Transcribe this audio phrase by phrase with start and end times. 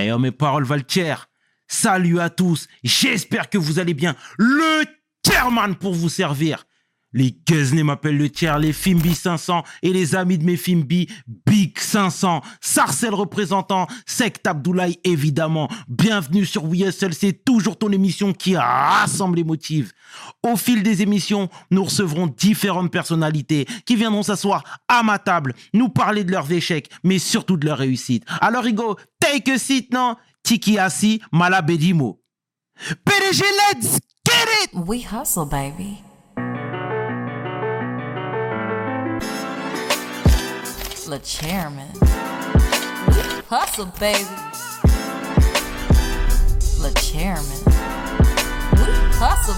[0.00, 1.28] Eh oh, mes paroles valent cher.
[1.66, 4.14] Salut à tous, j'espère que vous allez bien.
[4.38, 4.84] Le
[5.26, 6.64] chairman pour vous servir.
[7.18, 11.08] Les Guzney m'appellent le tiers, les Fimbi 500 et les amis de mes Fimbi,
[11.44, 15.68] Big 500, Sarcel représentant, Sect Abdoulaye évidemment.
[15.88, 19.90] Bienvenue sur WSL, c'est toujours ton émission qui rassemble les motifs.
[20.44, 25.88] Au fil des émissions, nous recevrons différentes personnalités qui viendront s'asseoir à ma table, nous
[25.88, 28.24] parler de leurs échecs, mais surtout de leurs réussites.
[28.40, 30.14] Alors Rigo, take a seat, non?
[30.44, 32.20] Tiki Assi, Malabedimo.
[33.04, 36.04] PDG, let's get it We hustle, baby.
[41.08, 41.88] The chairman.
[43.48, 44.28] Hustle, baby.
[47.00, 47.62] Chairman.
[49.18, 49.54] Hustle,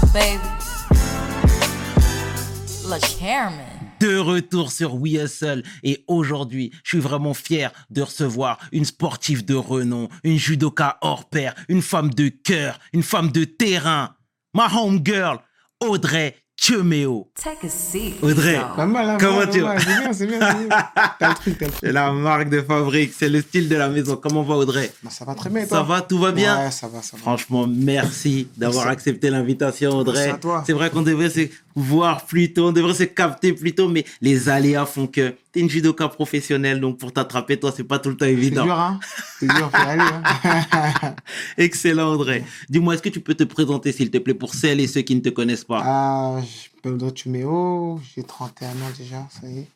[3.19, 3.61] chairman.
[3.99, 9.45] de retour sur We Hustle et aujourd'hui, je suis vraiment fier de recevoir une sportive
[9.45, 14.15] de renom, une judoka hors pair, une femme de cœur, une femme de terrain,
[14.55, 15.41] ma homegirl,
[15.80, 18.16] Audrey A seat.
[18.23, 18.61] Audrey.
[18.77, 19.80] Pas mal, hein, Comment tu mal.
[19.80, 20.41] C'est bien, c'est bien.
[20.41, 20.69] c'est bien.
[21.19, 21.80] T'as le truc, t'as le truc.
[21.83, 24.17] c'est la marque de fabrique, c'est le style de la maison.
[24.17, 24.93] Comment va Audrey?
[25.02, 26.59] Bah, ça va très bien, Ça va, tout va bien?
[26.59, 27.23] Ouais, ça va, ça va.
[27.23, 28.93] Franchement, merci d'avoir Merci.
[28.99, 30.19] accepté l'invitation, Audrey.
[30.27, 30.63] Merci à toi.
[30.67, 34.05] C'est vrai qu'on devrait se voir plus tôt, on devrait se capter plus tôt, mais
[34.21, 38.09] les aléas font que t'es une judoka professionnelle, donc pour t'attraper, toi, c'est pas tout
[38.10, 38.65] le temps C'est évident.
[38.65, 39.01] dur, hein
[39.38, 41.15] C'est dur, faut aller, hein
[41.59, 42.45] Excellent, Audrey.
[42.68, 45.15] Dis-moi, est-ce que tu peux te présenter, s'il te plaît, pour celles et ceux qui
[45.15, 45.82] ne te connaissent pas?
[45.84, 49.68] Ah, je m'appelle Tuméo, j'ai 31 ans déjà, ça y est.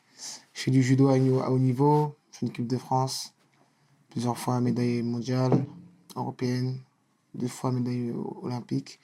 [0.53, 3.33] Je fais du judo à, à haut niveau, je fais une équipe de France,
[4.09, 5.65] plusieurs fois médaille mondiale,
[6.15, 6.77] européenne,
[7.33, 8.99] deux fois médaille olympique.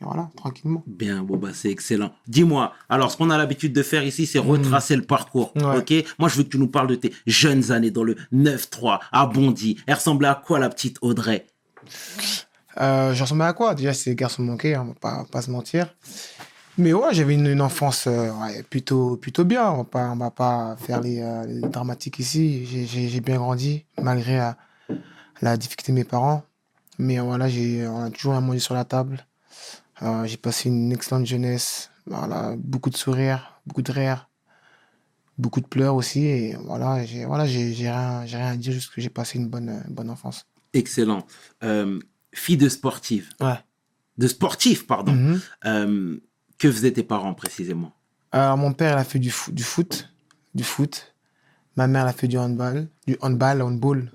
[0.00, 0.82] Et voilà, tranquillement.
[0.86, 2.10] Bien, bon, bah, c'est excellent.
[2.26, 5.52] Dis-moi, alors, ce qu'on a l'habitude de faire ici, c'est retracer le parcours.
[5.56, 5.78] Ouais.
[5.78, 5.92] Ok?
[6.18, 9.26] Moi, je veux que tu nous parles de tes jeunes années dans le 9-3 à
[9.26, 9.76] Bondy.
[9.86, 11.46] Elle ressemblait à quoi, la petite Audrey?
[12.80, 13.74] Euh, je ressemblais à quoi?
[13.74, 15.94] Déjà, c'est garçon manqué, on va pas, pas se mentir.
[16.78, 19.70] Mais ouais, j'avais une, une enfance euh, ouais, plutôt, plutôt bien.
[19.70, 22.64] On va pas, on va pas faire les, euh, les dramatiques ici.
[22.86, 24.50] J'ai- bien grandi, malgré euh,
[25.42, 26.42] la difficulté de mes parents.
[26.98, 29.26] Mais voilà, j'ai, on a toujours à manger sur la table.
[30.02, 31.90] Euh, j'ai passé une excellente jeunesse.
[32.06, 34.28] Voilà, beaucoup de sourires, beaucoup de rires,
[35.38, 36.24] beaucoup de pleurs aussi.
[36.24, 39.38] Et voilà, j'ai voilà, j'ai j'ai rien, j'ai rien à dire, juste que j'ai passé
[39.38, 40.46] une bonne, bonne enfance.
[40.72, 41.26] Excellent.
[41.62, 41.98] Euh,
[42.32, 43.30] fille de sportive.
[43.40, 43.58] Ouais.
[44.18, 45.12] De sportif, pardon.
[45.12, 45.40] Mhm.
[45.66, 46.16] Euh,
[46.58, 47.92] que faisaient tes parents précisément?
[48.32, 50.12] Alors, mon père, il a fait du, foot, du foot.
[50.54, 51.14] Du foot.
[51.76, 52.88] Ma mère, elle a fait du handball.
[53.06, 54.12] Du handball, handball.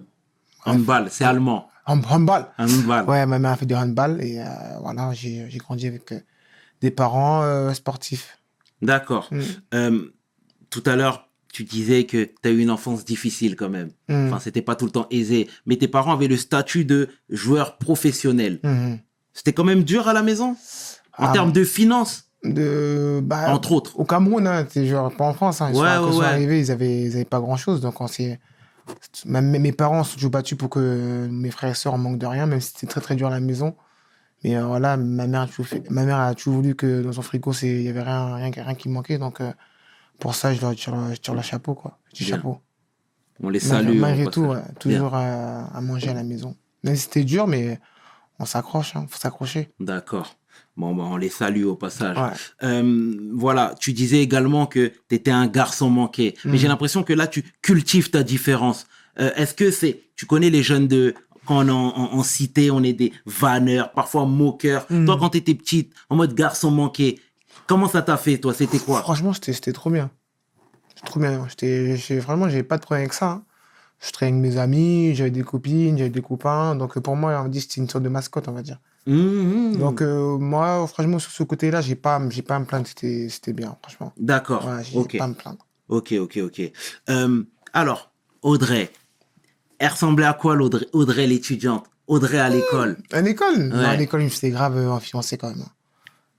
[0.66, 1.70] Handball, c'est allemand.
[1.86, 2.48] Hand- handball.
[2.58, 3.06] Handball.
[3.10, 4.22] Ouais, ma mère a fait du handball.
[4.22, 4.46] Et euh,
[4.82, 6.20] voilà, j'ai j'ai grandi avec euh,
[6.82, 8.38] des parents euh, sportifs.
[8.82, 9.30] D'accord.
[9.32, 9.98] Mm.
[10.70, 13.92] Tout à l'heure, tu disais que tu as eu une enfance difficile quand même.
[14.10, 14.28] Mm.
[14.28, 15.48] Enfin, c'était pas tout le temps aisé.
[15.66, 18.60] Mais tes parents avaient le statut de joueur professionnel.
[18.64, 19.00] Mhm.
[19.34, 20.56] C'était quand même dur à la maison?
[21.18, 23.98] En Ah, termes de finances, De, bah, entre autres.
[24.00, 25.62] Au Cameroun, hein, genre pas en France.
[25.62, 26.26] Hein, Ouais, ouais, ils sont ouais.
[26.26, 27.80] arrivés, ils avaient, ils avaient pas grand chose.
[27.82, 28.40] Donc, on s'est.
[29.26, 32.26] Même mes parents se sont toujours battus pour que mes frères et sœurs manquent de
[32.26, 33.76] rien, même si c'était très très dur à la maison.
[34.44, 37.12] Mais euh, voilà, ma mère, a toujours fait- ma mère a toujours voulu que dans
[37.14, 39.18] son frigo, il y avait rien, rien, rien qui manquait.
[39.18, 39.52] Donc, euh,
[40.20, 41.98] pour ça, je leur tire, je tire le chapeau, quoi.
[42.12, 42.36] Petit Bien.
[42.36, 42.60] chapeau.
[43.42, 44.00] On les Malgré- salue.
[44.00, 46.56] Malgré tout, ouais, toujours à, à manger à la maison.
[46.84, 47.80] Même si c'était dur, mais
[48.40, 49.74] on s'accroche, hein, faut s'accrocher.
[49.80, 50.36] D'accord.
[50.78, 52.18] Bon, bah, on les salue au passage.
[52.18, 52.32] Ouais.
[52.64, 56.36] Euh, voilà, tu disais également que tu étais un garçon manqué.
[56.44, 56.58] Mais Mhm.
[56.58, 58.86] j'ai l'impression que là, tu cultives ta différence.
[59.20, 60.02] Euh, Est-ce que c'est...
[60.18, 61.16] Tu connais les jeunes de...
[61.46, 64.86] Quand on est en, en- en cité, on est des vanneurs, parfois moqueurs.
[64.90, 65.06] Mhm.
[65.06, 67.20] Toi, quand tu étais petite, en mode garçon manqué,
[67.68, 68.54] comment ça t'a fait, toi?
[68.54, 69.00] C'était quoi?
[69.02, 70.10] Franchement, c'était trop bien.
[70.90, 71.48] C'était trop bien.
[71.48, 73.30] J'étais, vraiment, j'avais pas de problème avec ça.
[73.30, 73.44] hein.
[74.06, 76.76] Je traînais avec mes amis, j'avais des copines, j'avais des copains.
[76.76, 78.80] Donc, pour moi, on dit que c'était une sorte de mascotte, on va dire.
[79.08, 79.78] Mhm.
[79.78, 82.88] Donc, euh, moi, franchement, sur ce côté-là, j'ai pas, j'ai pas à me plaindre.
[82.88, 84.14] C'était c'était bien, franchement.
[84.18, 84.66] D'accord.
[84.68, 85.66] Ouais, j'ai pas à me plaindre.
[85.90, 86.62] Ok, ok, ok.
[87.10, 87.44] Euh,
[87.74, 88.12] alors,
[88.42, 88.92] Audrey,
[89.78, 91.86] elle ressemblait à quoi l'Audrey Audrey l'étudiante?
[92.08, 93.58] Audrey à l'école À l'école?
[93.70, 95.62] Non, à l'école, faisais grave euh, influencer quand même.
[95.62, 95.72] hein.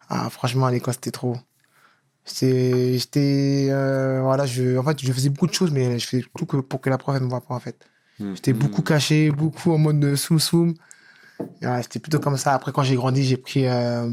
[0.09, 1.37] Ah, franchement, à l'école, c'était trop.
[2.25, 2.99] J'étais.
[2.99, 6.47] j'étais, euh, voilà, je, en fait, je faisais beaucoup de choses, mais je faisais tout
[6.47, 7.89] que pour que la prof elle me voit pas, en fait.
[8.35, 8.59] J'étais Mhm.
[8.59, 10.75] beaucoup caché, beaucoup en mode de soum soum.
[11.62, 12.55] Ouais, C'était plutôt comme ça.
[12.55, 13.67] Après, quand j'ai grandi, j'ai pris.
[13.67, 14.09] euh,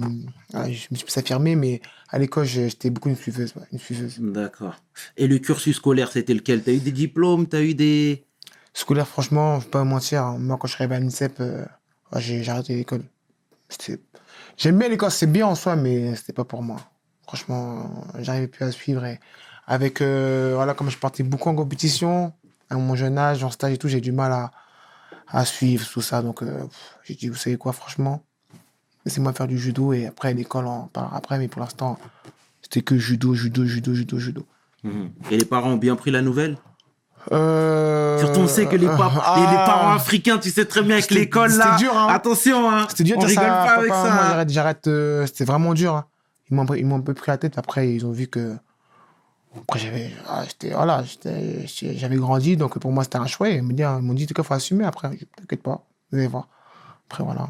[0.54, 3.54] je me suis plus affirmé, mais à l'école, j'étais beaucoup une suiveuse.
[3.56, 4.20] ouais, une suiveuse.
[4.20, 4.76] D'accord.
[5.18, 6.64] Et le cursus scolaire, c'était lequel?
[6.64, 7.48] T'as eu des diplômes?
[7.48, 8.26] T'as eu des...
[8.74, 10.24] Scolaire, franchement, je vais pas me mentir.
[10.24, 11.66] hein, Moi, quand je suis arrivé à l'INSEP, euh,
[12.18, 13.04] j'ai arrêté l'école.
[14.58, 16.78] J'aime bien l'école, c'est bien en soi, mais c'était pas pour moi.
[17.24, 19.04] Franchement, j'arrivais plus à suivre.
[19.06, 19.20] Et
[19.68, 22.34] avec, euh, voilà, comme je partais beaucoup en compétition,
[22.70, 24.52] à mon jeune âge, en stage et tout, j'ai du mal à,
[25.34, 26.22] à suivre, tout ça.
[26.22, 26.64] Donc, euh,
[27.04, 28.24] j'ai dit, vous savez quoi, franchement,
[29.06, 31.38] laissez-moi faire du judo et après, l'école, on parlera après.
[31.40, 31.98] Mais pour l'instant,
[32.62, 34.46] c'était que judo, judo, judo, judo, judo.
[34.84, 35.10] Mhm.
[35.32, 36.58] Et les parents ont bien pris la nouvelle?
[37.32, 40.96] Euh, Surtout, on sait que les, ah, les- les parents africains, tu sais très bien
[40.98, 41.78] avec l'école là.
[41.78, 42.08] dur, hein.
[42.10, 42.86] Attention, hein.
[42.90, 44.04] C'était dur on de dire rigole ça, pas avec ça.
[44.04, 44.28] hein.
[44.30, 44.88] j'arrête, j'arrête.
[44.88, 45.96] euh, c'était vraiment dur.
[45.96, 46.06] hein.
[46.50, 47.58] Ils m'ont, ils m'ont un peu pris la tête.
[47.58, 48.56] Après, ils ont vu que.
[49.56, 50.12] Après, j'avais.
[50.28, 52.58] ah, voilà, j'étais- j'avais grandi.
[52.58, 53.50] Donc, pour moi, c'était un choix.
[53.50, 54.86] Ils m'ont dit, ils m'ont dit, en tout cas, il faut assumer.
[54.86, 55.86] Après, je t'inquiète pas.
[56.12, 56.48] Vous allez voir.
[57.10, 57.48] Après, voilà.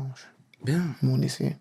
[0.66, 0.82] Bien.
[1.02, 1.56] Ils m'ont laissé.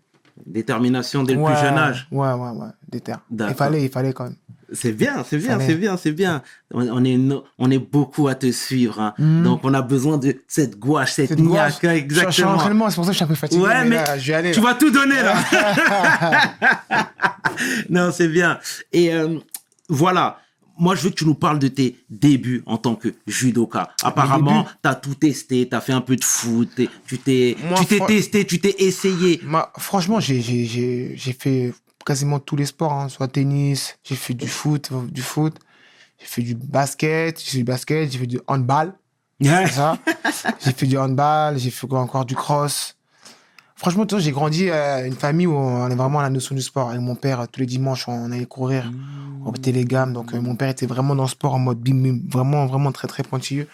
[0.47, 2.09] Détermination dès le Ouais, plus jeune âge.
[2.11, 2.69] Ouais, ouais, ouais.
[2.89, 3.15] Déter.
[3.31, 4.37] Il fallait, il fallait quand même.
[4.75, 6.43] C'est bien, c'est bien, c'est bien, c'est bien.
[6.73, 7.19] On, on est,
[7.59, 8.99] on est beaucoup à te suivre.
[9.01, 9.13] hein.
[9.19, 9.43] Mhm.
[9.45, 12.51] Donc, on a besoin de cette gouache, cette, Cette gouache, hein, Je suis en Exactement.
[12.55, 13.63] entraînement, c'est pour ça que je suis un peu fatigué.
[13.63, 14.53] Ouais, mais là, je vais aller.
[14.53, 14.67] Tu là.
[14.69, 15.35] vas tout donner là.
[17.91, 18.59] non, c'est bien.
[18.93, 19.39] Et euh,
[19.89, 20.39] voilà.
[20.79, 23.91] Moi, je veux que tu nous parles de tes débuts en tant que judoka.
[24.03, 26.69] Apparemment, tu as tout testé, tu as fait un peu de foot,
[27.07, 27.57] tu t'es
[28.07, 29.41] testé, tu t'es essayé.
[29.79, 31.75] Franchement, j'ai, fait
[32.05, 35.59] quasiment tous les sports, hein, soit tennis, j'ai fait du foot, du foot,
[36.19, 38.95] j'ai fait du basket, j'ai fait du basket, j'ai fait du handball,
[39.41, 39.99] c'est ça.
[40.65, 42.97] j'ai fait du handball, j'ai fait encore du cross.
[43.83, 46.91] Franchement, j'ai grandi à une famille où on est vraiment à la notion du sport.
[46.91, 48.89] Avec mon père, tous les dimanches, on allait courir,
[49.45, 50.13] on mettait les gammes.
[50.13, 52.93] Donc, euh, mon père était vraiment dans le sport en mode bim, bim, vraiment, vraiment
[52.93, 53.67] très, très pointilleux.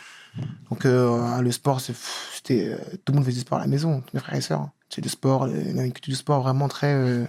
[0.71, 4.01] Donc, euh, le sport, c'était, euh, tout le monde faisait du sport à la maison,
[4.01, 4.61] tous mes frères et sœurs.
[4.63, 4.73] hein.
[4.89, 7.27] C'est du sport, euh, une culture du sport vraiment très, euh,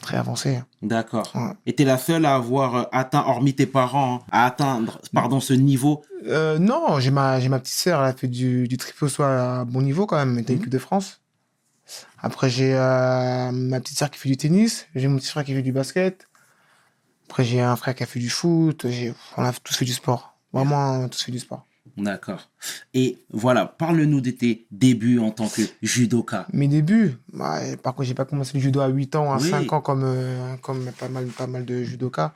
[0.00, 0.62] très avancée.
[0.80, 1.30] D'accord.
[1.34, 1.52] Ouais.
[1.66, 5.40] Et t'es la seule à avoir euh, atteint, hormis tes parents, hein, à atteindre pardon,
[5.40, 6.00] ce niveau?
[6.26, 9.66] Euh, non, j'ai ma, ma petite sœur, elle a fait du, du triple saut à
[9.66, 11.20] bon niveau quand même, elle était équipe de France.
[12.20, 15.54] Après, j'ai euh, ma petite sœur qui fait du tennis, j'ai mon petit frère qui
[15.54, 16.26] fait du basket.
[17.28, 18.86] Après, j'ai un frère qui a fait du foot,
[19.36, 20.36] on a tous fait du sport.
[20.52, 21.66] Vraiment, on a tous fait du sport.
[21.96, 22.50] D'accord.
[22.94, 26.46] Et voilà, parle-nous de tes débuts en tant que judoka.
[26.52, 29.48] Mes débuts, bah, par contre, j'ai pas commencé le judo à 8 ans, à Oui.
[29.48, 32.32] 5 ans comme, euh, comme pas, mal, pas mal de judokas.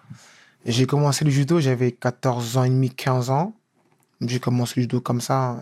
[0.65, 3.55] J'ai commencé le judo, j'avais 14 ans et demi, 15 ans.
[4.21, 5.53] J'ai commencé le judo comme ça.
[5.53, 5.61] euh,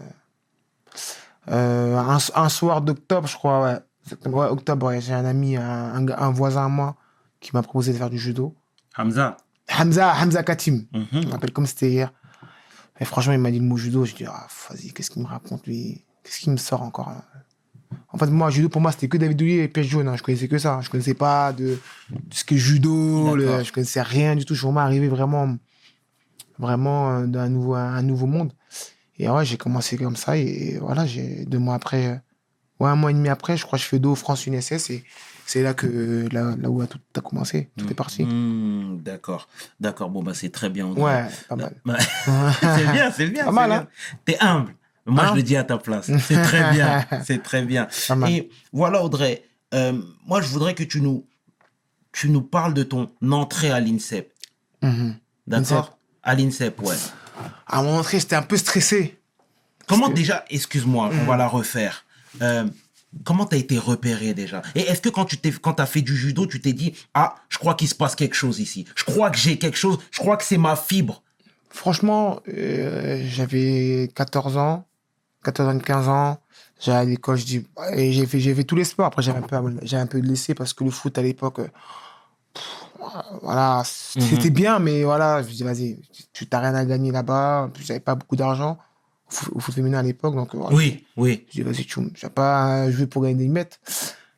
[1.50, 3.78] un, un soir d'octobre, je crois, ouais.
[4.50, 6.96] Octobre, ouais, j'ai un ami, un, un, un voisin à moi,
[7.40, 8.54] qui m'a proposé de faire du judo.
[8.96, 9.36] Hamza.
[9.78, 10.86] Hamza, Hamza Katim.
[11.12, 12.12] Je me rappelle comme c'était hier.
[13.00, 14.04] Et franchement, il m'a dit le mot judo.
[14.04, 16.04] Je dis, ah, vas-y, qu'est-ce qu'il me raconte, lui?
[16.24, 17.22] Qu'est-ce qu'il me sort encore hein?
[18.10, 20.08] En fait, moi, judo, pour moi, c'était que David Douillet et Pièce Jaune.
[20.08, 20.16] hein.
[20.16, 20.80] Je connaissais que ça.
[20.82, 21.78] Je connaissais pas de,
[22.10, 23.34] de ce que judo.
[23.36, 24.54] le- je connaissais rien du tout.
[24.54, 25.56] Je suis vraiment arrivé vraiment,
[26.58, 28.52] vraiment euh, d'un nouveau, un nouveau monde.
[29.19, 30.37] Et ouais, j'ai commencé comme ça.
[30.37, 32.15] Et voilà, j'ai deux mois après, euh,
[32.81, 34.91] ouais, un mois et demi après, je crois que je fais dos France UNSS.
[34.91, 35.05] Et
[35.47, 37.70] c'est là, que, là, là où tout a commencé.
[37.76, 38.25] Tout est parti.
[38.25, 39.49] Mhm, D'accord.
[39.81, 40.11] D'accord.
[40.11, 40.87] Bon, bah, c'est très bien.
[40.87, 41.75] Ouais, pas mal.
[41.87, 41.94] Ouais.
[42.61, 43.44] c'est bien, c'est bien.
[43.44, 43.79] Pas c'est mal, bien.
[43.81, 43.88] hein.
[44.25, 44.75] T'es humble.
[45.06, 46.11] Moi, Hein je le dis à ta place.
[46.20, 47.05] C'est très bien.
[47.25, 47.88] C'est très bien.
[48.29, 49.43] Et voilà, Audrey.
[49.73, 51.25] euh, moi, je voudrais que tu nous,
[52.12, 54.31] tu nous parles de ton entrée à l'INSEP.
[54.82, 55.17] Mhm.
[55.47, 55.97] D'accord?
[56.23, 56.94] À l'INSEP, ouais.
[57.66, 59.18] À mon entrée, j'étais un peu stressé.
[59.86, 62.04] Comment déjà, excuse-moi, on va la refaire.
[62.42, 62.66] Euh,
[63.24, 64.62] comment t'as été repéré déjà?
[64.74, 67.36] Et est-ce que quand tu t'es, quand t'as fait du judo, tu t'es dit ah,
[67.48, 68.84] je crois qu'il se passe quelque chose ici.
[68.94, 69.98] Je crois que j'ai quelque chose.
[70.10, 71.22] Je crois que c'est ma fibre.
[71.70, 74.86] Franchement, euh, j'avais 14 ans,
[75.44, 76.38] 14 ans, 15 ans.
[76.80, 79.06] J'allais à l'école, j'ai fait, j'ai fait tous les sports.
[79.06, 81.69] Après, j'avais un peu, j'ai un peu laissé parce que le foot à l'époque, euh,
[83.43, 86.00] voilà, c'était bien, mais voilà, je dis, vas-y,
[86.32, 87.64] tu t'as rien à gagner là-bas.
[87.64, 88.78] En plus, j'avais pas beaucoup d'argent
[89.52, 90.74] au foot, féminin à l'époque, donc voilà.
[90.74, 91.46] Oui, oui.
[91.48, 93.78] Je dis, vas-y, tu n'as pas joué pour gagner des mètres.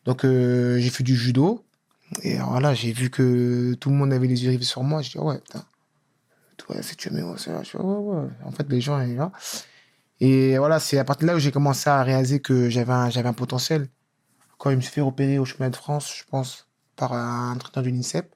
[0.05, 1.65] Donc, euh, j'ai fait du judo.
[2.23, 5.01] Et voilà, j'ai vu que tout le monde avait les yeux rivés sur moi.
[5.03, 5.65] Je dis, ah ouais, putain.
[6.57, 7.63] Toi, c'est tu mais c'est là.
[7.63, 8.29] Je dis, ouais, ouais.
[8.45, 9.31] En fait, les gens, ils là.
[10.19, 13.09] Et voilà, c'est à partir de là où j'ai commencé à réaliser que j'avais un,
[13.09, 13.89] un potentiel.
[14.59, 17.85] Quand je me suis fait repérer au chemin de France, je pense, par un entraîneur
[17.85, 18.35] du l'INSEP.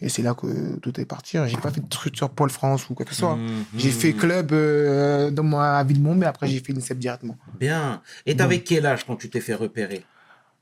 [0.00, 1.38] Et c'est là que tout est parti.
[1.46, 3.36] J'ai pas fait de structure Pôle France ou quoi que ce soit.
[3.36, 3.64] Mhm.
[3.78, 7.36] J'ai fait club euh, dans ma ville mais après j'ai fait l'INSEP directement.
[7.58, 8.02] Bien.
[8.26, 10.04] Et t'avais quel âge quand tu t'es fait repérer?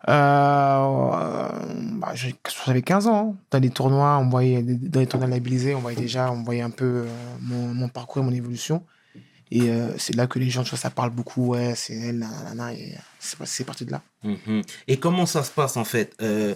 [0.09, 1.49] Euh,
[1.99, 3.35] bah, j'avais 15 ans.
[3.35, 3.37] hein.
[3.51, 6.71] Dans les tournois, on voyait, dans les tournois labellisés, on voyait déjà, on voyait un
[6.71, 7.07] peu euh,
[7.41, 8.85] mon, mon parcours et mon évolution.
[9.51, 11.49] Et euh, c'est là que les gens, tu vois, ça parle beaucoup.
[11.49, 14.03] Ouais, c'est elle, nanana, et c'est c'est parti de là.
[14.89, 16.15] Et comment ça se passe en fait?
[16.23, 16.55] Euh,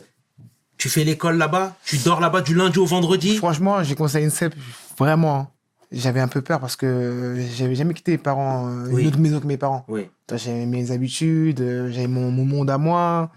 [0.78, 4.20] Tu fais l'école là-bas Tu dors là-bas du lundi au vendredi Franchement, j'ai commencé à
[4.20, 4.54] l'INSEP,
[4.98, 5.50] vraiment.
[5.92, 9.02] J'avais un peu peur parce que j'avais jamais quitté mes parents, euh, Oui.
[9.02, 9.84] une autre maison que mes parents.
[9.88, 10.08] Oui.
[10.34, 13.30] J'avais mes habitudes, euh, j'avais mon, mon monde à moi.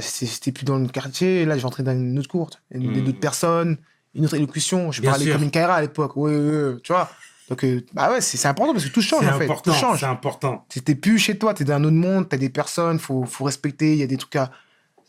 [0.00, 1.44] C'était plus dans le quartier.
[1.44, 3.04] Là, j'entrais dans une autre cour, une Mm.
[3.04, 3.76] d'autres personnes,
[4.14, 4.90] une autre élocution.
[4.92, 5.34] Je Bien parlais sûr.
[5.34, 6.12] comme une Kaira à l'époque.
[6.16, 7.10] Oui, oui, oui, tu vois.
[7.50, 9.44] Donc, euh, bah ouais, c'est important parce que tout change en fait.
[9.44, 9.72] important.
[9.72, 10.00] Tout change.
[10.00, 10.64] C'est important.
[10.84, 13.92] T'es plus chez toi, t'es dans un autre monde, t'as des personnes, faut, faut respecter,
[13.92, 14.50] il y a des trucs à.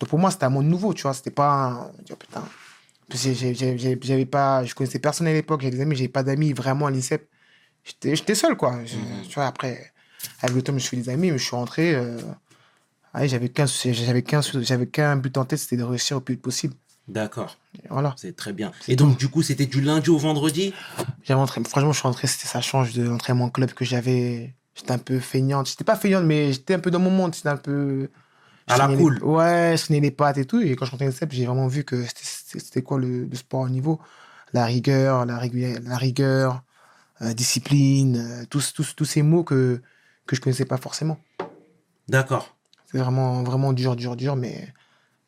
[0.03, 1.13] Donc pour moi, c'était un monde nouveau, tu vois.
[1.13, 1.53] C'était pas.
[1.53, 1.91] Un...
[2.11, 2.43] oh, putain.
[3.09, 4.65] J'avais pas.
[4.65, 7.25] Je connaissais personne à l'époque, j'avais des amis, j'avais pas d'amis vraiment à l'INSEP.
[8.03, 8.79] J'étais seul, quoi.
[8.85, 9.21] Je- Mhm.
[9.29, 9.93] Tu vois, après,
[10.41, 11.95] avec le temps, je me suis fait des amis, mais je suis rentré.
[11.95, 12.19] euh,
[13.23, 16.73] j'avais qu'un j'avais qu'un but en tête, c'était de réussir au plus vite possible.
[17.07, 17.57] D'accord.
[17.89, 18.13] Voilà.
[18.17, 18.73] C'est très bien.
[18.89, 20.73] Et donc, du coup, c'était du lundi au vendredi?
[21.69, 24.53] Franchement, je suis rentré, c'était ça change de l'entraînement club que j'avais.
[24.75, 25.69] J'étais un peu feignante.
[25.69, 27.33] J'étais pas feignante, mais j'étais un peu dans mon monde.
[27.35, 28.09] C'était un peu.
[28.67, 29.15] À la cool.
[29.15, 30.61] les- Ouais, je sonnais les pattes et tout.
[30.61, 33.61] Et quand je dans le CEP, j'ai vraiment vu que c'était- quoi le, le sport
[33.61, 33.99] au niveau?
[34.53, 36.63] La rigueur, la, régula- la rigueur,
[37.21, 39.81] euh, discipline, euh, tous, tous, tous ces mots que,
[40.25, 41.17] que je connaissais pas forcément.
[42.07, 42.55] D'accord.
[42.91, 44.35] C'est vraiment, vraiment dur, dur, dur.
[44.35, 44.71] Mais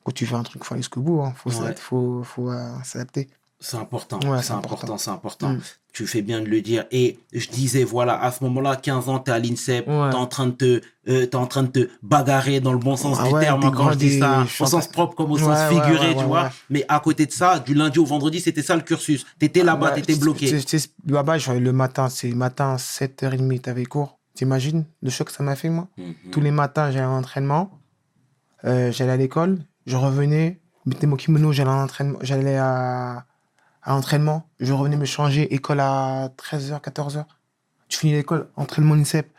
[0.04, 1.24] quand tu fais un truc, il faut aller jusqu'au bout.
[1.28, 1.56] Il faut Ouais.
[1.56, 3.28] s'adapter, faut, faut euh, s'adapter.
[3.68, 4.20] C'est important.
[4.20, 4.98] Ouais, c'est c'est important, important.
[5.00, 5.50] c'est important.
[5.54, 5.60] Mm.
[5.92, 6.86] Tu fais bien de le dire.
[6.92, 10.10] Et je disais, voilà, à ce moment-là, 15 ans, t'es à l'INSEP, Ouais.
[10.12, 13.18] t'es en train de te, euh, en train de te bagarrer dans le bon sens
[13.20, 15.38] Ah du ouais, terme, hein, quand je dis ça, au en sens propre comme au
[15.40, 16.52] sens figuré, tu vois.
[16.70, 19.26] Mais à côté de ça, du lundi au vendredi, c'était ça le cursus.
[19.40, 20.48] T'étais là-bas, Bah, t'étais tu- bloqué.
[20.48, 24.20] tu- tu sais, Là-bas, le matin, c'est le matin, 7h30, t'avais cours.
[24.36, 25.88] T'imagines le choc que ça m'a fait, moi?
[25.98, 26.14] Mhm.
[26.32, 27.72] Tous les matins, j'allais à l'entraînement.
[28.66, 29.60] Euh, j'allais à l'école.
[29.86, 32.20] Je revenais, mettais mon kimono, j'allais à l'entraînement.
[32.22, 33.26] J'allais à,
[33.86, 34.50] à l'entraînement.
[34.60, 35.54] Je revenais me changer.
[35.54, 37.26] École à 13h, 14h.
[37.88, 39.32] Tu finis l'école, entraînement INSEP.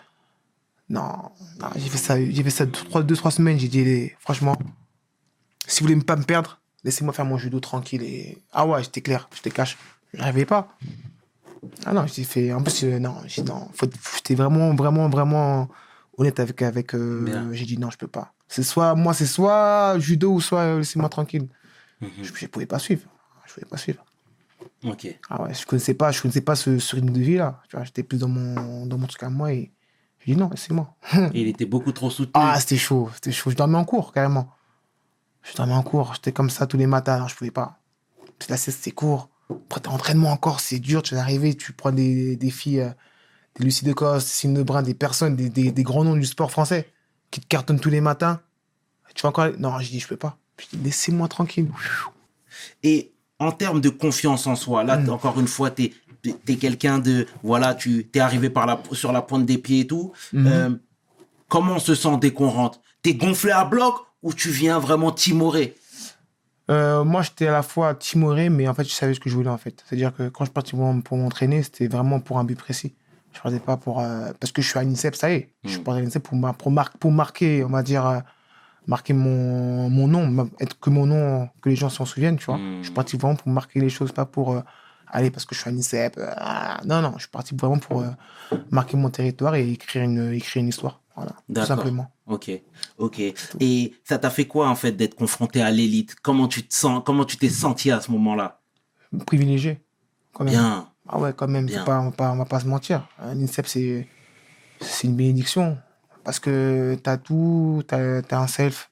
[0.88, 3.59] Non, non, j'ai fait ça, j'ai fait ça deux, trois, deux, trois semaines.
[3.59, 4.57] J'ai dit, les- franchement,
[5.67, 8.03] si vous voulez pas me perdre, laissez-moi faire mon judo tranquille.
[8.05, 8.38] Et...
[8.53, 9.76] Ah ouais, j'étais clair, j'étais cash.
[10.15, 10.69] Je rêvais pas.
[11.85, 12.53] Ah non, j'ai fait.
[12.53, 13.69] En plus, euh, non, j'ai dit non.
[13.75, 15.69] Faut, j'étais vraiment, vraiment, vraiment
[16.17, 16.62] honnête avec.
[16.62, 18.33] avec euh, j'ai dit non, je peux pas.
[18.47, 21.49] C'est soit, moi, c'est soit judo ou soit euh, laissez-moi tranquille.
[22.00, 22.11] Mhm.
[22.23, 23.03] Je, je pouvais pas suivre.
[23.47, 24.05] Je pouvais pas suivre.
[24.87, 25.19] Ok.
[25.31, 27.61] Ah ouais, je connaissais pas, je connaissais pas ce, ce rythme de vie là.
[27.69, 29.73] Tu vois, j'étais plus dans mon, dans mon truc à moi et
[30.21, 30.95] j'ai dit non, laissez-moi.
[31.35, 32.33] Et il était beaucoup trop soutenu.
[32.35, 33.50] Ah, c'était chaud, c'était chaud.
[33.50, 34.52] Je dormais en cours, carrément.
[35.43, 37.81] Je dormais en cours, j'étais comme ça tous les matins, alors je pouvais pas.
[38.49, 39.31] La sieste, c'est court.
[39.49, 42.90] Après, t'es entraînement encore, c'est dur, tu es arrivé, tu prends des, des filles, euh,
[43.57, 46.26] des Lucie de Coste, Cine de Brun, des personnes, des, des, des grands noms du
[46.26, 46.88] sport français
[47.31, 48.40] qui te cartonnent tous les matins.
[49.14, 49.49] Tu vas encore.
[49.59, 50.37] Non, je dis, je peux pas.
[50.59, 51.71] Je dis, laissez-moi tranquille.
[52.83, 55.11] Et en termes de confiance en soi, là, Mm.
[55.11, 55.93] encore une fois, tu
[56.49, 57.26] es, quelqu'un de.
[57.43, 60.12] Voilà, tu es arrivé par la, sur la pointe des pieds et tout.
[60.33, 60.47] Mhm.
[60.47, 60.71] Euh,
[61.49, 62.81] comment on se sent dès qu'on rentre?
[63.02, 65.75] T'es gonflé à bloc ou tu viens vraiment timorer
[66.69, 69.37] Euh, moi, j'étais à la fois timoré, mais en fait, je savais ce que je
[69.37, 69.85] voulais, en fait.
[69.87, 72.97] C'est-à-dire que quand je partais pour, m'entraîner, c'était vraiment pour un but précis.
[73.35, 74.00] Je partais pas pour...
[74.00, 75.50] euh, parce que je suis à l'INSEP, ça y est.
[75.62, 75.85] Je suis Mm.
[75.85, 78.05] parti à l'INSEP pour, mar- pour, mar- pour marquer, on va dire,
[78.87, 82.59] marquer mon, mon nom, être que mon nom, que les gens s'en souviennent, tu vois.
[82.59, 82.78] Mm.
[82.78, 84.52] Je suis parti vraiment pour marquer les choses, pas pour...
[84.52, 84.61] euh,
[85.09, 86.19] aller parce que je suis à l'INSEP.
[86.19, 88.11] euh, ah, non, non, je suis parti vraiment pour euh,
[88.71, 91.00] marquer mon territoire et écrire une, écrire une histoire.
[91.14, 92.11] Voilà, tout simplement.
[92.26, 92.50] Ok,
[92.99, 93.21] ok.
[93.61, 96.16] Et ça t'a fait quoi en fait d'être confronté à l'élite?
[96.21, 98.61] Comment tu te sens Comment tu t'es senti à ce moment-là?
[99.26, 99.81] Privilégié,
[100.33, 100.52] quand même.
[100.52, 100.88] Bien.
[101.09, 101.78] Ah ouais, quand même, Bien.
[101.78, 103.09] c'est pas, on, va pas, on va pas se mentir.
[103.23, 104.09] L'INSEP, c'est,
[104.81, 105.78] c'est une bénédiction.
[106.26, 108.90] Parce que tu as tout, tu as, un self,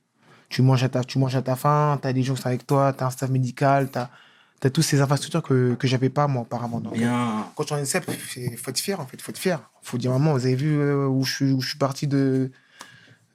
[0.48, 2.46] tu manges à ta, tu manges à ta faim, tu as des gens qui sont
[2.46, 6.10] avec toi, tu as un staff médical, tu as, toutes ces infrastructures que, que j'avais
[6.10, 6.78] pas moi auparavant.
[6.78, 7.48] Donc, Bien.
[7.56, 9.68] quand tu es en INSEP, il faut être fier en fait, faut être fier.
[9.82, 12.52] faut dire vraiment, vous avez vu euh, où, je suis, où je suis parti de,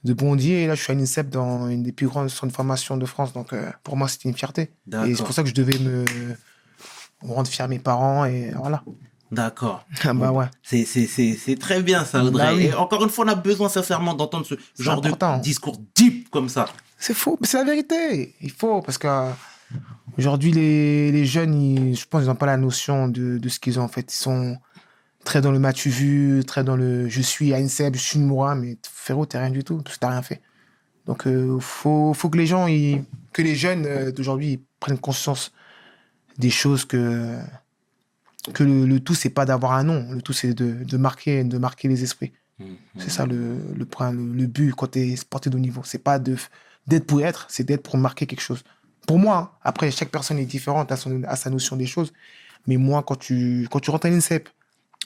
[0.04, 2.56] de Bondier et là je suis à l'INSEP dans une des plus grandes centres de
[2.56, 3.34] formation de France.
[3.34, 4.70] Donc euh, pour moi, c'était une fierté.
[5.06, 6.06] Et c'est pour ça que je devais me,
[7.22, 8.82] me rendre fier à mes parents et voilà.
[9.30, 9.86] D'accord.
[10.04, 10.46] Ah bah ouais.
[10.62, 12.44] C'est, c'est, c'est, c'est très bien ça, Audrey.
[12.44, 12.64] Bah oui.
[12.64, 15.36] Et encore une fois, on a besoin sincèrement d'entendre ce genre important.
[15.38, 16.66] de discours deep comme ça.
[16.98, 18.34] C'est faux, mais c'est la vérité.
[18.40, 19.30] Il faut, parce que euh,
[20.18, 23.60] aujourd'hui, les, les jeunes, ils- je pense qu'ils n'ont pas la notion de, de ce
[23.60, 24.12] qu'ils ont en fait.
[24.12, 24.56] Ils sont
[25.24, 28.26] très dans le match vu, très dans le je suis à INSEP, je suis une
[28.26, 30.40] Moura, mais frérot, t'es rien du tout, parce que t'as rien fait.
[31.06, 34.98] Donc, il faut, faut que les gens, ils- que les jeunes euh, d'aujourd'hui ils prennent
[34.98, 35.52] conscience
[36.38, 37.38] des choses que,
[38.54, 40.10] que le, le tout, c'est pas d'avoir un nom.
[40.12, 42.32] Le tout, c'est de, de, marquer, de marquer les esprits.
[42.98, 45.80] C'est ça le, le point, le, le but quand tu es sportif de haut niveau.
[45.84, 48.62] C'est pas d'être pour être, c'est d'être pour marquer quelque chose.
[49.06, 49.58] Pour moi, hein.
[49.62, 52.12] après, chaque personne est différente à, son, à sa notion des choses.
[52.66, 54.48] Mais moi, quand tu, quand tu rentres à l'INSEP,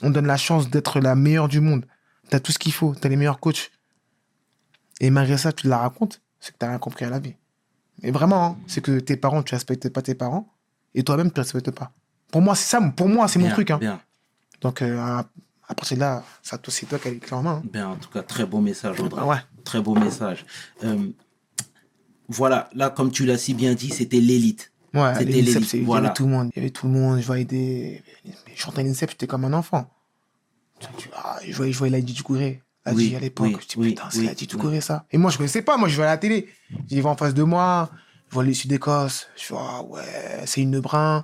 [0.01, 1.85] on te donne la chance d'être la meilleure du monde.
[2.29, 3.71] Tu as tout ce qu'il faut, tu as les meilleurs coachs.
[4.99, 7.35] Et malgré ça, tu te la racontes, c'est que tu rien compris à la vie.
[8.03, 10.53] Mais vraiment, hein, c'est que tes parents, tu respectes pas tes parents,
[10.93, 11.93] et toi-même, tu respectes pas.
[12.35, 13.71] Pour moi, c'est ça, pour moi, c'est mon truc.
[13.71, 13.77] Hein.
[13.77, 14.01] Bien.
[14.59, 15.25] Donc, euh, à,
[15.73, 17.61] partir de là, ça, c'est toi qui as les clés en main.
[17.63, 17.69] hein.
[17.71, 19.21] Bien, en tout cas, très beau message, Audrey.
[19.23, 19.37] Ah ouais.
[19.63, 20.45] Très beau message.
[20.83, 21.11] Euh,
[22.27, 24.73] voilà, là, comme tu l'as si bien dit, c'était l'élite.
[24.93, 26.07] Ouais, C'était l'élite, c'est- il y voilà.
[26.07, 26.51] avait tout le monde.
[26.53, 27.21] Il y avait tout le monde.
[27.21, 28.03] Je voyais des.
[28.53, 29.89] Je à l'INSEP, j'étais comme un enfant.
[31.15, 32.61] Ah, je voyais, je voyais Lady Doucouré.
[32.85, 33.47] Lady Oui, à l'époque.
[33.47, 34.47] oui, je dis, putain, c'est oui.
[34.47, 35.05] Doucouré, ça.
[35.09, 35.77] Et moi, je connaissais pas.
[35.77, 36.49] Moi, je vois à la télé.
[36.89, 37.89] J'y vais en face de moi.
[38.27, 39.27] Je vois l'issue d'Écosse.
[39.37, 41.23] Je vois, ah ouais, c'est une Brun.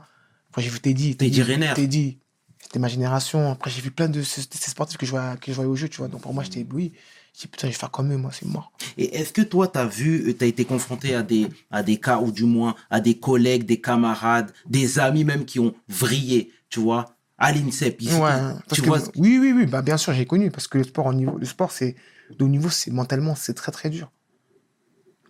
[0.52, 1.16] Après, j'ai vu Teddy.
[1.16, 2.18] Teddy.
[2.62, 3.52] C'était ma génération.
[3.52, 5.78] Après, j'ai vu plein de ce- ces sportifs que je voyais, que je voyais au
[5.78, 6.10] jeu, tu vois.
[6.10, 6.92] Donc, pour moi, j'étais ébloui.
[7.34, 8.74] Je dis, putain, je vais faire comme eux, moi, c'est mort.
[8.98, 11.98] Et est-ce que toi, tu as vu, tu as été confronté à des, à des
[11.98, 16.52] cas, ou du moins à des collègues, des camarades, des amis même qui ont vrillé,
[16.70, 18.32] tu vois, à l'INSEP ici, Ouais,
[18.74, 21.06] tu que, vois, oui, oui, oui, bah, bien sûr, j'ai connu, parce que le sport,
[21.06, 21.96] au niveau, le sport, c'est,
[22.38, 24.12] de haut niveau, c'est, mentalement, c'est très, très dur.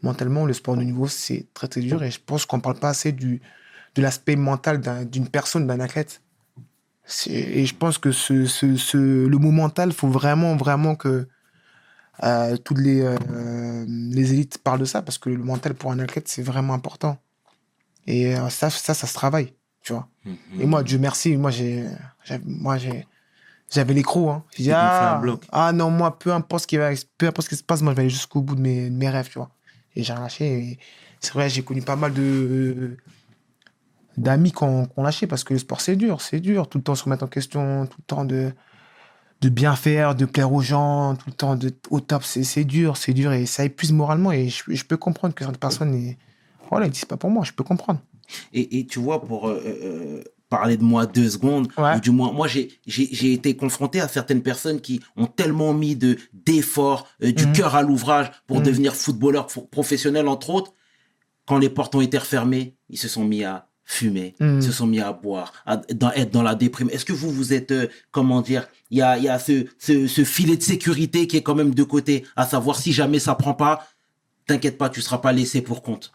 [0.01, 2.79] Mentalement, le sport de haut niveau, c'est très, très dur, et je pense qu'on parle
[2.79, 3.41] pas assez du,
[3.95, 6.21] de l'aspect mental d'un- d'une personne, d'un athlète.
[7.27, 11.27] Et je pense que ce, ce, ce- le mot mental, faut vraiment, vraiment que
[12.23, 15.99] euh, toutes les, euh, les élites parlent de ça, parce que le mental pour un
[15.99, 17.17] athlète, c'est vraiment important.
[18.07, 20.07] Et euh, ça, ça, ça se travaille, tu vois.
[20.59, 21.85] Et moi, Dieu merci, moi, j'ai,
[22.23, 23.07] j'avais- moi, j'ai,
[23.71, 24.43] j'avais les crocs, hein.
[24.55, 24.69] J'ai dit,
[25.09, 25.17] ah,
[25.51, 27.93] ah non, moi, peu importe ce qui va, peu importe ce qui se passe, moi,
[27.93, 29.49] je vais aller jusqu'au bout de mes, de mes rêves, tu vois.
[29.95, 30.79] Et j'ai relâché.
[31.19, 32.97] C'est vrai, j'ai connu pas mal de,
[34.17, 36.67] d'amis qui ont lâché parce que le sport, c'est dur, c'est dur.
[36.67, 38.51] Tout le temps se remettre en question, tout le temps de,
[39.41, 42.97] de bien faire, de plaire aux gens, tout le temps de, au top, c'est, dur,
[42.97, 44.31] c'est dur et ça épuise moralement.
[44.31, 46.17] Et je, je peux comprendre que certaines personnes, et,
[46.69, 47.99] voilà, ils disent pas pour moi, je peux comprendre.
[48.53, 51.95] Et, et tu vois, pour euh, euh, parler de moi deux secondes, Ouais.
[51.97, 56.17] ou du moins, moi, j'ai été confronté à certaines personnes qui ont tellement mis de
[56.33, 57.53] d'efforts, euh, du Mhm.
[57.53, 58.63] cœur à l'ouvrage pour Mhm.
[58.63, 60.73] devenir footballeur pro- professionnel, entre autres.
[61.47, 64.57] Quand les portes ont été refermées, ils se sont mis à fumer, Mhm.
[64.59, 66.89] ils se sont mis à boire, à dans- être dans la déprime.
[66.91, 69.65] Est-ce que vous, vous êtes, euh, comment dire, il y a, il y a ce,
[69.79, 73.19] ce, ce filet de sécurité qui est quand même de côté, à savoir si jamais
[73.19, 73.85] ça prend pas,
[74.47, 76.13] t'inquiète pas, tu seras pas laissé pour compte.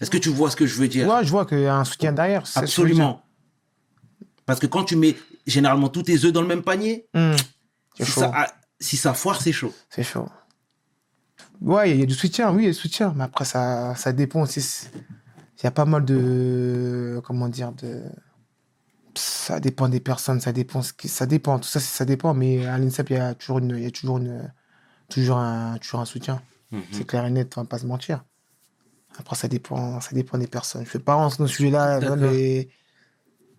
[0.00, 1.06] Est-ce que tu vois ce que je veux dire?
[1.08, 2.42] Ouais, je vois qu'il y a un soutien derrière.
[2.44, 2.58] que.
[2.58, 3.22] Absolument.
[4.46, 5.16] Parce que quand tu mets
[5.46, 7.06] généralement tous tes œufs dans le même panier,
[7.96, 8.46] C'est si ça,
[8.80, 9.72] si ça foire, c'est chaud.
[9.90, 10.26] C'est chaud.
[11.60, 13.12] Ouais, il y a du soutien, oui, il y a du soutien.
[13.16, 14.88] Mais après, ça, ça dépend aussi.
[15.58, 17.20] Il y a pas mal de.
[17.24, 18.02] Comment dire de...
[19.16, 20.82] Ça dépend des personnes, ça dépend.
[20.82, 21.08] Ce qui...
[21.08, 22.34] Ça dépend, tout ça, ça dépend.
[22.34, 24.52] Mais à l'INSEP, il y a toujours, une, il y a toujours, une,
[25.08, 26.42] toujours, un, toujours un soutien.
[26.72, 26.82] Mhm.
[26.90, 28.24] C'est clair et net, on va pas se mentir.
[29.16, 30.82] Après, ça dépend, ça dépend des personnes.
[30.84, 32.00] Je ne vais pas dans ce sujet-là.
[32.16, 32.68] Mais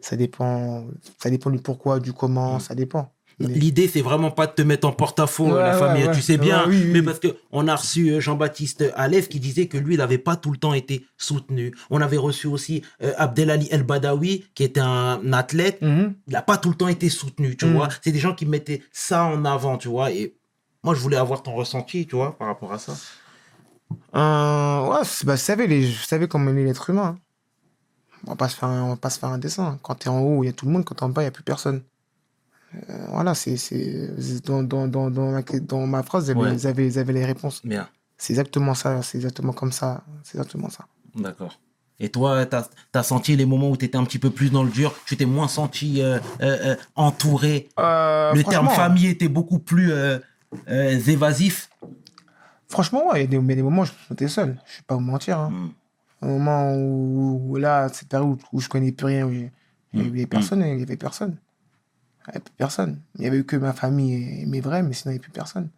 [0.01, 0.85] Ça dépend,
[1.17, 3.14] ça dépend du pourquoi, du comment, ça dépend.
[3.39, 6.13] L'idée, c'est vraiment pas de te mettre en porte-à-faux, Ouais, la famille, ouais.
[6.15, 6.61] tu sais bien.
[6.63, 9.77] Ouais, oui, oui, mais parce que on a reçu euh, Jean-Baptiste Alef qui disait que
[9.77, 11.75] lui, il n'avait pas tout le temps été soutenu.
[11.89, 15.81] On avait reçu aussi euh, Abdelali El Badawi, qui était un athlète.
[15.81, 16.13] Mhm.
[16.27, 17.73] Il n'a pas tout le temps été soutenu, tu Mm.
[17.73, 17.89] vois.
[18.01, 20.11] C'est des gens qui mettaient ça en avant, tu vois.
[20.11, 20.33] Et
[20.81, 22.93] moi, je voulais avoir ton ressenti, tu vois, par rapport à ça.
[24.15, 27.17] Euh, ouais, bah, vous savez, les, vous savez comment est l'être humain.
[27.17, 27.19] hein.
[28.27, 29.77] On va pas se faire un, on va pas se faire un dessin.
[29.83, 30.85] Quand tu es en haut, il y a tout le monde.
[30.85, 31.81] Quand tu en bas, il n'y a plus personne.
[32.89, 33.55] Euh, voilà, c'est
[34.45, 36.53] dans, dans, dans, dans, ma, dans ma phrase, Ouais.
[36.53, 37.61] vous avez, vous avez les réponses.
[37.65, 37.87] Bien.
[38.17, 39.01] C'est exactement ça.
[39.01, 40.03] C'est exactement comme ça.
[40.23, 40.85] C'est exactement ça.
[41.15, 41.59] D'accord.
[41.99, 42.57] Et toi, tu
[42.93, 45.15] as, senti les moments où tu étais un petit peu plus dans le dur, tu
[45.15, 47.69] t'es moins senti euh, euh, entouré?
[47.77, 49.93] Le terme famille était beaucoup plus
[50.67, 51.69] évasif?
[52.67, 54.47] Franchement, ouais, il y a des, moments où je me sentais seul.
[54.65, 55.39] Je ne vais pas vous mentir.
[55.39, 55.51] Hein.
[55.51, 55.71] Mm.
[56.21, 59.39] Au moment où, où là, cette période où, où je connais plus rien, où il
[59.41, 59.51] n'y
[59.93, 60.07] Mm.
[60.07, 61.37] avait personne, il n'y avait personne.
[62.27, 63.01] Il n'y avait plus personne.
[63.15, 65.23] Il n'y avait eu que ma famille et mes vrais, mais sinon, il n'y avait
[65.23, 65.69] plus personne.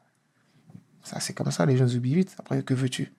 [1.03, 2.36] Ça, c'est comme ça, les gens oublient vite.
[2.39, 3.13] Après, que veux-tu?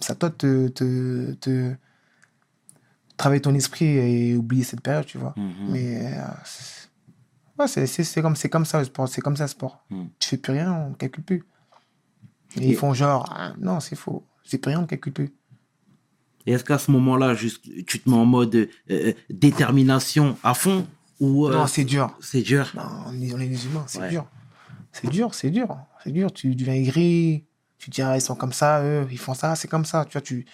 [0.00, 1.74] C'est à toi de te, te, te-
[3.16, 5.34] travailler ton esprit et oublier cette période, tu vois.
[5.36, 5.52] Mhm.
[5.70, 6.88] Mais euh, c'est-
[7.58, 9.08] ouais, comme, c'est comme ça le sport.
[9.08, 9.84] C'est comme ça le sport.
[9.90, 10.04] Mm.
[10.18, 11.44] Tu fais plus rien, on ne calcule plus.
[12.56, 14.26] Et Et- ils font genre, ah, non, c'est faux.
[14.44, 15.32] C'est plus rien, on ne calcule plus.
[16.46, 20.52] Et est-ce qu'à ce moment-là, juste, tu te mets en mode euh, euh, détermination à
[20.54, 20.86] fond?
[21.24, 22.16] Ou euh, Non, c'est dur.
[22.20, 24.10] c'est dur Non, on est, on est des humains, c'est Ouais.
[24.10, 24.26] dur.
[24.92, 25.76] C'est dur, c'est dur.
[26.04, 26.32] C'est dur.
[26.32, 27.44] Tu deviens aigri.
[27.78, 30.04] Tu te dis, ah, ils sont comme ça, eux, ils font ça, c'est comme ça.
[30.04, 30.46] Tu vois, tu,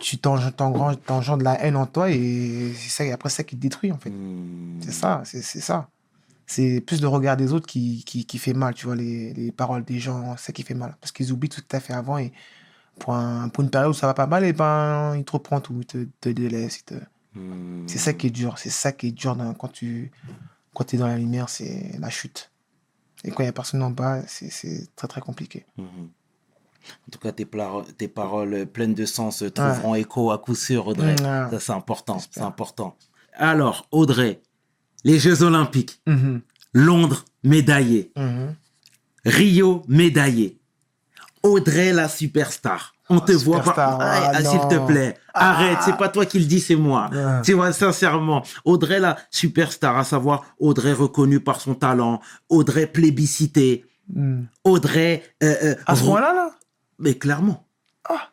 [0.00, 3.92] tu t'engendres la haine en toi et c'est ça, et après ça qui te détruit,
[3.92, 4.10] en fait.
[4.10, 4.80] Hmm.
[4.80, 5.88] C'est ça, c'est ça.
[6.46, 9.50] C'est plus le regard des autres qui, qui, qui fait mal, tu vois, les, les
[9.50, 10.94] paroles des gens, c'est ça qui fait mal.
[11.00, 12.32] Parce qu'ils oublient tout as fait avant et
[12.98, 15.62] pour, un, pour une période où ça va pas mal, et ben, ils te reprennent
[15.62, 16.94] tout, ils te, te-
[17.34, 17.86] Hmm.
[17.86, 20.10] C'est ça qui est dur, c'est ça qui est dur dans- quand tu
[20.72, 22.50] quand es dans la lumière, c'est la chute.
[23.24, 24.50] Et quand il n'y a personne en bas, c'est-
[24.96, 25.64] très très compliqué.
[25.78, 25.86] Mhm.
[25.86, 27.46] En tout cas, tes,
[28.08, 31.16] paroles pleines de sens trouveront écho à coup sûr, Audrey.
[31.50, 32.18] Ça, c'est important.
[32.18, 32.96] C'est important.
[33.34, 34.42] Alors, Audrey,
[35.04, 36.42] les Jeux Olympiques, Mhm.
[36.74, 38.12] Londres, médaillé.
[38.16, 38.54] Mhm.
[39.24, 40.58] Rio, médaillé.
[41.44, 42.94] Audrey la superstar.
[43.10, 43.98] On te voit pas.
[44.00, 45.78] Ah, ah, S'il te plaît, arrête.
[45.84, 47.10] C'est pas toi qui le dis, c'est moi.
[47.44, 48.42] Tu vois, sincèrement.
[48.64, 54.42] Audrey la superstar, à savoir Audrey reconnue par son talent, Audrey plébiscitée, Hmm.
[54.64, 55.22] Audrey.
[55.42, 56.50] euh, euh, À ce moment-là, là?
[56.98, 57.66] Mais clairement.
[58.06, 58.28] Ah.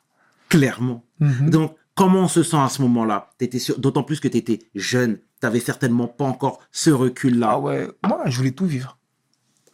[0.50, 1.06] Clairement.
[1.21, 1.50] Mhm.
[1.50, 3.30] Donc, comment on se sent à ce moment-là?
[3.78, 5.15] D'autant plus que tu étais jeune.
[5.17, 7.52] Tu n'avais certainement pas encore ce recul-là.
[7.52, 8.97] Ah ouais, moi, je voulais tout vivre.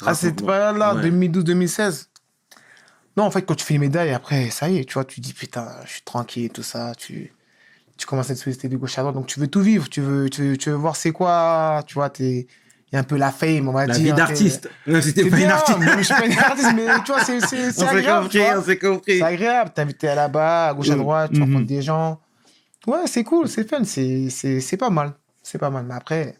[0.05, 1.01] À cette période-là, Ouais.
[1.01, 2.09] 2012-2016.
[3.17, 5.19] Non, en fait, quand tu fais les médailles, après, ça y est, tu vois, tu
[5.19, 7.33] dis, putain, je suis tranquille, tout ça, tu,
[7.97, 10.01] tu commences à te solliciter de gauche à droite, donc tu veux tout vivre, tu
[10.01, 12.45] veux, tu veux, tu veux voir c'est quoi, tu vois, t'es-
[12.89, 14.03] il y a un peu la fame, on va La dire.
[14.03, 14.69] vie t'es- d'artiste.
[14.85, 15.77] Non, c'était C'est pas une artiste.
[15.79, 18.59] mais je suis pas une artiste, mais tu vois, c'est c'est- agréable, compris, vois.
[18.59, 19.17] on s'est compris.
[19.17, 20.99] C'est agréable, t'es invité à là-bas, à gauche à Mm.
[20.99, 21.53] droite, tu Mhm.
[21.53, 22.21] rencontres des gens.
[22.85, 25.13] Ouais, c'est cool, c'est fun, c'est c'est- c'est pas mal.
[25.43, 26.37] C'est pas mal, mais après,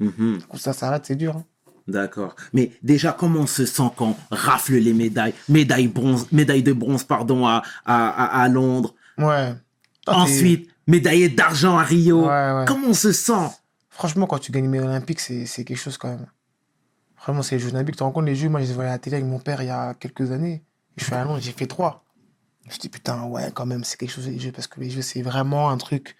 [0.00, 0.40] Mhm.
[0.50, 1.36] quand ça s'arrête, c'est dur.
[1.36, 1.44] hein.
[1.88, 2.36] D'accord.
[2.52, 6.72] Mais déjà, comment on se sent quand on rafle les médailles Médaille, bronze, médaille de
[6.74, 8.94] bronze pardon, à, à, à- Londres?
[9.16, 9.54] Ouais.
[10.04, 12.26] Toi, Ensuite, médaillé d'argent à Rio.
[12.26, 12.64] Ouais, ouais.
[12.66, 13.48] Comment on se sent?
[13.88, 16.26] Franchement, quand tu gagnes une médaille olympique, c'est quelque chose quand même.
[17.22, 17.94] Vraiment, c'est les Jeux olympiques.
[17.94, 19.26] Tu te rends compte, les Jeux, moi, je les ai voyais à la télé avec
[19.28, 20.62] mon père il y a quelques années.
[20.96, 22.04] Je suis à Londres, j'ai fait trois.
[22.68, 24.90] Je me dit, putain, ouais, quand même, c'est quelque chose, les Jeux, parce que les
[24.90, 26.16] Jeux, c'est vraiment un truc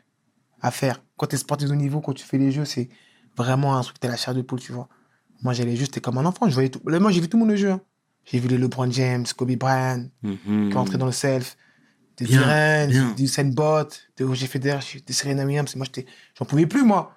[0.63, 1.03] à faire.
[1.19, 2.89] Quand tu es sportif de haut niveau, quand tu fais les Jeux, c'est
[3.37, 4.89] vraiment un truc, tu la chair de poule, tu vois.
[5.43, 6.49] Moi, j'allais juste, comme un enfant.
[6.49, 6.81] Je voyais tout.
[6.89, 7.71] Là, Moi, j'ai vu tout le monde le jeu.
[7.71, 7.81] hein.
[8.25, 10.29] J'ai vu les LeBron James, Kobe Bryant, qui
[10.71, 11.57] est entré dans le self,
[12.19, 15.75] des Duran, du Usain Bolt, de Roger Federer, des Serena Williams.
[15.77, 15.87] Moi,
[16.39, 17.15] j'en pouvais plus, moi.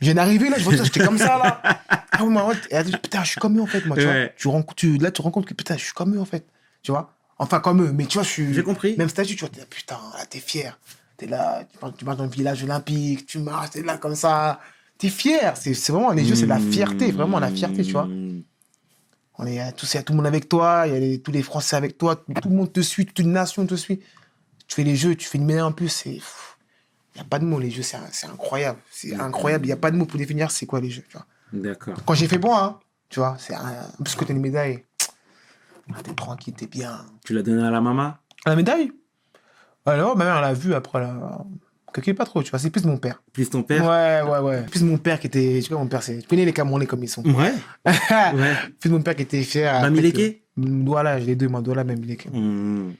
[0.00, 1.62] Je viens d'arriver, là, je vois ça, j'étais comme ça, là.
[2.14, 2.52] Ah, ouais, moi,
[3.02, 4.12] putain, je suis comme eux, en fait, moi, tu vois.
[4.12, 4.34] Ouais.
[4.36, 6.46] Tu, rencontres- tu, là, tu compte que, putain, je suis comme eux, en fait.
[6.82, 8.52] Tu vois Enfin, comme eux, mais tu vois, je suis.
[8.54, 8.94] J'ai compris.
[8.98, 10.78] Même statut, tu vois, là, putain, là, t'es fier.
[11.16, 14.14] T'es là, tu marches, tu marches dans le village olympique, tu marches, t'es là, comme
[14.14, 14.60] ça.
[15.02, 15.56] T'es fier.
[15.56, 18.04] C'est c'est vraiment, les jeux, c'est de la fierté, vraiment, la fierté, tu vois.
[18.04, 18.42] Mmh.
[19.36, 21.20] On est, y a tous, a tout le monde avec toi, il y a les-
[21.20, 23.98] tous les Français avec toi, tout le monde te suit, toute une nation te suit.
[24.68, 26.20] Tu fais les jeux, tu fais une médaille en plus, Il
[27.16, 28.78] n'y a pas de mots, les jeux, c'est c'est incroyable.
[28.92, 31.16] C'est incroyable, il n'y a pas de mots pour définir c'est quoi les jeux, tu
[31.16, 31.26] vois.
[31.52, 31.96] D'accord.
[32.06, 33.74] Quand j'ai fait bon, hein, tu vois, c'est un.
[33.98, 34.84] Parce que t'as une médaille,
[35.92, 37.04] ah, t'es tranquille, t'es bien.
[37.24, 38.14] Tu l'as donné à la maman?
[38.46, 38.92] La médaille?
[39.84, 41.44] Alors, ma mère, elle a vu après, là.
[42.16, 43.22] Pas trop, tu vois, c'est plus mon père.
[43.32, 44.62] Plus ton père Ouais, ouais, ouais.
[44.70, 45.60] Plus mon père qui était.
[45.62, 46.18] Tu vois, mon père, c'est.
[46.18, 47.22] Tu connais les Camerounais comme ils sont.
[47.24, 47.52] Ouais.
[47.86, 48.52] ouais.
[48.80, 49.80] plus mon père qui était fier.
[49.82, 52.26] Mamileke que- Douala, j'ai les deux, moi, Douala, Mamileke.
[52.32, 52.90] Mmh.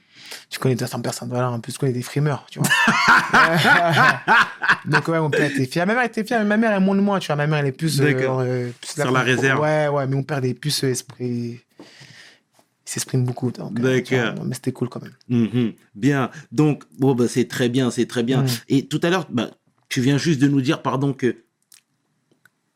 [0.49, 2.67] Tu connais toi, 100 personnes, voilà, en plus, tu connais des frimeurs, tu vois.
[4.85, 5.85] Donc, ouais, mon père était fier.
[5.85, 7.35] Ma mère était fière, mais ma mère, elle est moins de moi, tu vois.
[7.35, 8.01] Ma mère, elle est plus.
[8.01, 9.59] euh, euh, plus Sur la réserve.
[9.61, 11.59] Ouais, ouais, mais mon père, il est plus euh, esprit.
[12.85, 13.47] Il s'exprime beaucoup.
[13.59, 14.43] euh, D'accord.
[14.45, 15.13] Mais c'était cool quand même.
[15.29, 15.73] Mhm.
[15.95, 16.29] Bien.
[16.51, 18.43] Donc, bon, bah, c'est très bien, c'est très bien.
[18.43, 18.47] Mm.
[18.69, 19.51] Et tout à l'heure, bah,
[19.89, 21.43] tu viens juste de nous dire, pardon, que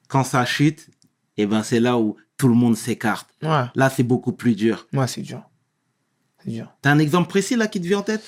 [0.07, 0.89] quand ça chute,
[1.37, 3.29] eh ben, c'est là où tout le monde s'écarte.
[3.43, 4.87] Ouais, Là, c'est beaucoup plus dur.
[4.93, 5.41] ouais, c'est dur.
[6.43, 6.73] C'est dur.
[6.81, 8.23] T'as un exemple précis là qui te vient en tête?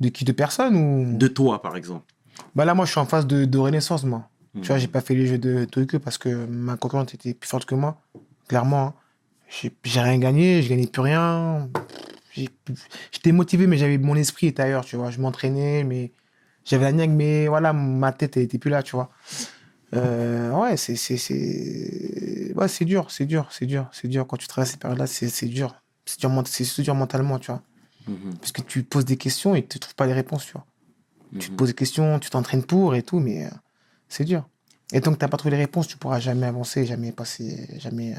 [0.00, 0.24] De qui?
[0.24, 1.16] De personne ou?
[1.16, 2.12] De toi, par exemple.
[2.56, 4.28] Bah là, moi, je suis en phase de, de renaissance, moi.
[4.54, 4.62] Mhm.
[4.62, 7.48] Tu vois, j'ai pas fait les jeux de Tokyo parce que ma concurrente était plus
[7.48, 8.00] forte que moi.
[8.48, 8.86] Clairement.
[8.88, 8.94] hein.
[9.84, 11.68] J'ai rien gagné, je gagnais plus rien.
[13.12, 15.10] J'étais motivé, mais j'avais mon esprit était ailleurs, tu vois.
[15.10, 16.12] Je m'entraînais, mais
[16.64, 19.10] j'avais la niaque, mais voilà, ma tête, elle était plus là, tu vois.
[19.94, 20.94] Euh, ouais, c'est
[22.54, 24.26] ouais, c'est dur, c'est dur, c'est dur, c'est dur.
[24.26, 25.74] Quand tu traverses ces périodes-là, c'est c'est dur.
[26.06, 26.30] C'est dur,
[26.82, 27.62] dur mentalement, tu vois.
[28.08, 28.36] Mhm.
[28.38, 30.66] Parce que tu poses des questions et tu trouves pas les réponses, tu vois.
[31.38, 31.56] Tu te Mhm.
[31.56, 33.50] poses des questions, tu t'entraînes pour et tout, mais euh,
[34.08, 34.48] c'est dur.
[34.92, 37.68] Et tant que tu n'as pas trouvé les réponses, tu pourras jamais avancer, jamais passer,
[37.78, 38.18] jamais, euh,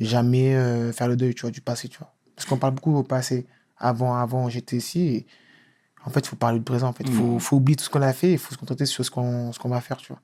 [0.00, 2.12] jamais euh, faire le deuil, tu vois, du passé, tu vois.
[2.36, 3.46] Parce qu'on parle beaucoup au passé.
[3.78, 5.00] Avant, avant, j'étais ici.
[5.08, 5.26] Et
[6.04, 6.88] en fait, il faut parler du présent.
[6.88, 7.40] En fait, il faut, Mhm.
[7.40, 8.32] faut oublier tout ce qu'on a fait.
[8.32, 10.20] Il faut se contenter sur ce qu'on, qu'on va faire, tu vois.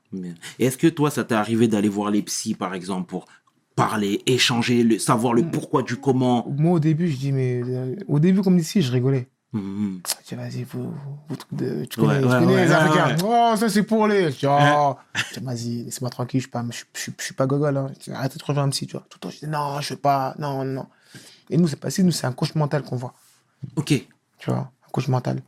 [0.59, 3.27] Est-ce que toi, ça t'est arrivé d'aller voir les psys, par exemple, pour
[3.75, 6.47] parler, échanger, le, savoir le pourquoi du comment?
[6.49, 9.29] Moi, au début, je dis, mais euh, au début, comme ici, je rigolais.
[9.53, 10.01] Mhm.
[10.07, 10.93] Je dis, vas-y, vous,
[11.29, 11.85] vous trucs de.
[11.87, 13.17] Tu Ouais, connais, tu ouais, connais ouais, les Africains.
[13.25, 14.31] Oh, ça, c'est pour les.
[14.33, 14.97] Je dis, oh.
[15.43, 17.77] Vas-y, laisse-moi tranquille, je suis pas, je, suis- je, suis- je suis pas gogol.
[17.77, 17.91] Hein.
[17.99, 19.07] Je dis, Arrêtez de rejoindre un psy, tu vois.
[19.09, 20.87] Tout le temps, je dis, non, je veux pas, non, non.
[21.49, 23.15] Et nous, c'est pas si, nous, c'est un coach mental qu'on voit,
[23.77, 23.87] Ok.
[24.39, 25.41] tu vois, un coach mental.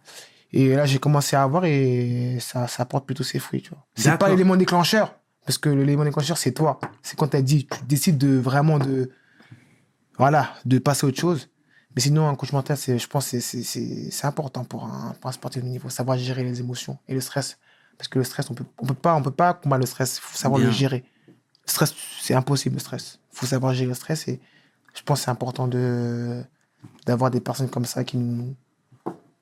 [0.53, 3.85] Et là, j'ai commencé à avoir et ça, ça porte plutôt ses fruits, tu vois.
[3.97, 6.79] C'est pas l'élément déclencheur, parce que l'élément déclencheur, c'est toi.
[7.03, 9.11] C'est quand t'as dit, tu décides de vraiment de,
[10.17, 11.51] voilà, de passer à autre chose.
[11.97, 15.63] Mais sinon, un coach mental, je pense, que c'est- important pour un, pour un sportif
[15.63, 17.59] de niveau, savoir gérer les émotions et le stress.
[17.97, 20.19] Parce que le stress, on peut, on peut pas, on peut pas combattre le stress.
[20.19, 20.69] Il faut savoir Bien.
[20.69, 21.05] le gérer.
[21.27, 23.19] Le stress, c'est impossible, le stress.
[23.33, 24.39] Il faut savoir gérer le stress et
[24.95, 26.43] je pense que c'est important de,
[27.07, 28.55] d'avoir des personnes comme ça qui nous,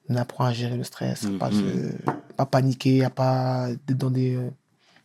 [0.09, 1.61] nous apprennent à gérer le stress, à pas, Mhm.
[1.61, 4.38] se- pas paniquer, à pas être dans des,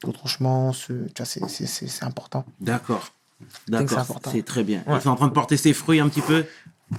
[0.03, 0.71] retranchements.
[0.73, 2.45] c'est, important.
[2.59, 3.11] D'accord.
[3.67, 4.05] D'accord.
[4.31, 4.83] C'est très bien.
[4.87, 4.99] Ouais.
[5.01, 6.45] C'est en train de porter ses fruits un petit peu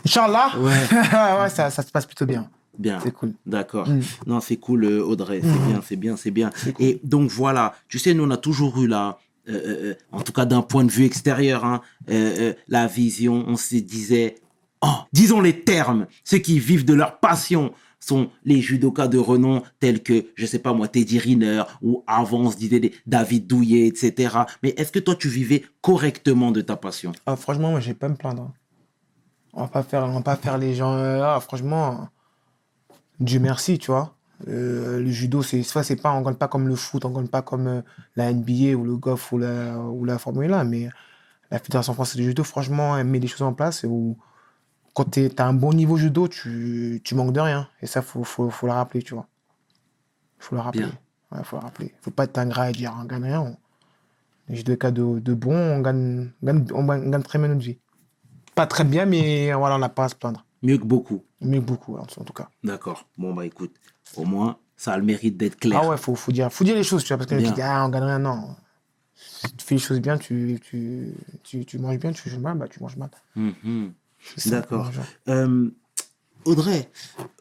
[0.04, 0.52] Inch'Allah.
[0.58, 0.70] Ouais.
[1.42, 2.48] ouais, ça, ça se passe plutôt bien.
[2.78, 2.98] Bien.
[3.02, 3.34] C'est cool.
[3.44, 3.88] D'accord.
[3.88, 4.00] Mm.
[4.26, 5.40] Non, c'est cool, euh, Audrey.
[5.42, 5.66] C'est Mm.
[5.68, 6.50] bien, c'est bien, c'est bien.
[6.56, 6.84] C'est cool.
[6.86, 9.52] Et donc voilà, tu sais, nous on a toujours eu là, euh,
[9.90, 13.44] euh, en tout cas d'un point de vue extérieur, hein, euh, la vision.
[13.46, 14.36] On se disait,
[14.80, 19.62] oh, disons les termes, ceux qui vivent de leur passion sont les judokas de renom
[19.78, 23.86] tels que, je sais pas moi, Teddy Riner ou avant on se disait David Douillet,
[23.86, 24.38] etc.
[24.62, 27.12] Mais est-ce que toi tu vivais correctement de ta passion?
[27.26, 28.50] Ah, franchement, moi, j'ai pas me plaindre.
[29.54, 30.92] On va pas faire, on va pas faire les gens.
[30.94, 32.10] euh, ah, franchement,
[33.20, 34.14] Dieu merci, tu vois.
[34.48, 37.28] Euh, le judo, c'est soit c'est pas, on gagne pas comme le foot, on gagne
[37.28, 37.82] pas comme euh,
[38.16, 40.88] la NBA ou le golf ou la, ou la Formule 1, mais
[41.50, 44.18] la Fédération française de judo, franchement, elle met des choses en place où
[44.94, 47.68] quand tu as un bon niveau judo, tu, tu manques de rien.
[47.82, 49.28] Et ça, faut, faut, faut le rappeler, tu vois.
[50.38, 51.00] faut le rappeler.
[51.30, 51.94] Ouais, faut le rappeler.
[52.00, 53.40] faut pas être ingrat et dire on gagne rien.
[53.40, 53.56] On-
[54.48, 57.48] Les judokas de, de bon, on gagne, on gagne, on gagne- on gagne très bien
[57.48, 57.78] notre vie.
[58.54, 60.44] Pas très bien, mais voilà, on n'a pas à se plaindre.
[60.62, 61.24] Mieux que beaucoup.
[61.40, 62.48] Mieux que beaucoup, en tout cas.
[62.62, 63.08] D'accord.
[63.18, 63.74] Bon, bah écoute,
[64.16, 65.80] au moins, ça a le mérite d'être clair.
[65.82, 67.48] Ah ouais, faut, faut, dire, faut dire les choses, tu vois, parce que Bien.
[67.48, 68.54] qui dit, ah, on gagne rien, non.
[69.14, 72.58] Si tu fais les choses bien, tu, tu, tu, tu manges bien, tu fais mal,
[72.58, 73.10] bah, tu manges mal.
[73.36, 73.92] Mhm.
[74.36, 74.90] Ça, D'accord.
[75.28, 75.68] Euh,
[76.44, 76.88] Audrey,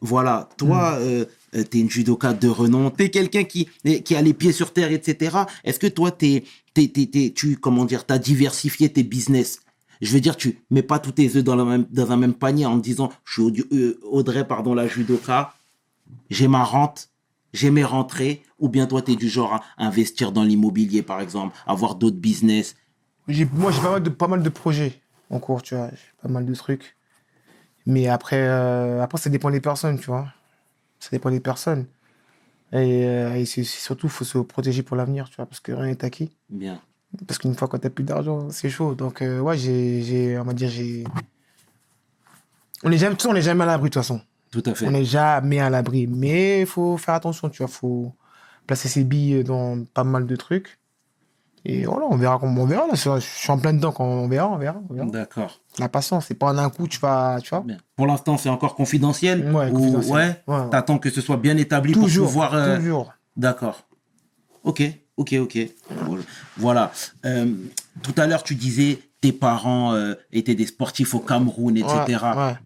[0.00, 1.02] voilà, toi, Hmm.
[1.02, 1.24] euh,
[1.70, 3.68] tu es une judoka de renom, tu es quelqu'un qui,
[4.04, 5.38] qui a les pieds sur terre, etc.
[5.64, 6.44] Est-ce que toi, t'es-
[7.34, 9.58] tu comment dire, as diversifié tes business
[10.02, 12.34] Je veux dire, tu mets pas tous tes œufs dans, la même, dans un même
[12.34, 15.54] panier en te disant, je suis euh, Audrey, pardon, la judoka,
[16.28, 17.08] j'ai ma rente,
[17.52, 21.20] j'ai mes rentrées, ou bien toi, tu es du genre à investir dans l'immobilier, par
[21.20, 22.74] exemple, avoir d'autres business.
[23.28, 25.88] Moi, j'ai pas mal, de, pas mal de projets en cours, tu vois.
[25.90, 26.96] J'ai pas mal de trucs.
[27.86, 30.26] Mais après, euh, après ça dépend des personnes, tu vois.
[30.98, 31.86] Ça dépend des personnes.
[32.72, 35.86] Et, euh, et surtout, il faut se protéger pour l'avenir, tu vois, parce que rien
[35.86, 36.30] n'est acquis.
[36.50, 36.80] Bien.
[37.26, 38.94] Parce qu'une fois, quand t'as plus d'argent, c'est chaud.
[38.94, 41.04] Donc, euh, ouais, j'ai, j'ai, on va dire, j'ai.
[42.84, 44.20] On n'est jamais, on n'est jamais à l'abri, de toute façon.
[44.50, 44.86] Tout à fait.
[44.86, 46.06] On n'est jamais à l'abri.
[46.06, 47.70] Mais il faut faire attention, tu vois.
[47.70, 48.12] Il faut
[48.66, 50.78] placer ses billes dans pas mal de trucs.
[51.64, 52.86] Et voilà, on verra comment on verra.
[52.88, 54.78] Là, je suis en plein dedans quand on verra, on verra.
[55.06, 55.60] D'accord.
[55.78, 57.38] La patience, c'est pas en un coup, tu vas.
[57.40, 57.76] Tu vois Bien.
[57.94, 60.12] Pour l'instant, c'est encore confidentiel Ouais, ou- confidentiel.
[60.12, 60.70] ouais, Ouais, ouais.
[60.70, 62.24] T'attends que ce soit bien établi Toujours.
[62.24, 62.54] pour pouvoir.
[62.54, 63.12] euh, Toujours.
[63.36, 63.86] D'accord.
[64.64, 64.82] Ok,
[65.16, 65.58] ok, ok.
[66.56, 66.92] Voilà.
[67.24, 67.54] Euh,
[68.02, 72.04] tout à l'heure, tu disais tes parents euh, étaient des sportifs au Cameroun, etc.
[72.34, 72.56] Ouais, ouais.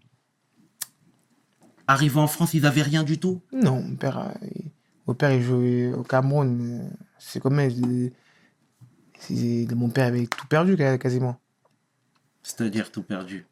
[1.87, 3.41] Arrivés en France, ils avaient rien du tout?
[3.53, 4.71] Non, mon père, euh, il-
[5.07, 6.89] mon père, il jouait au Cameroun.
[7.17, 8.11] C'est comme il-
[9.29, 11.39] il- mon père avait tout perdu quasiment.
[12.43, 13.45] C'est-à-dire tout perdu?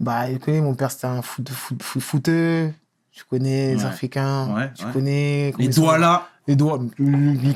[0.00, 2.72] Bah, connais, mon père, c'était un foot, foot, foot, footeux.
[3.18, 3.84] Tu connais les.
[3.84, 4.54] Africains.
[4.54, 4.92] Ouais, tu ouais.
[4.92, 5.52] connais.
[5.58, 6.28] Les doigts là.
[6.46, 6.78] Les doigts.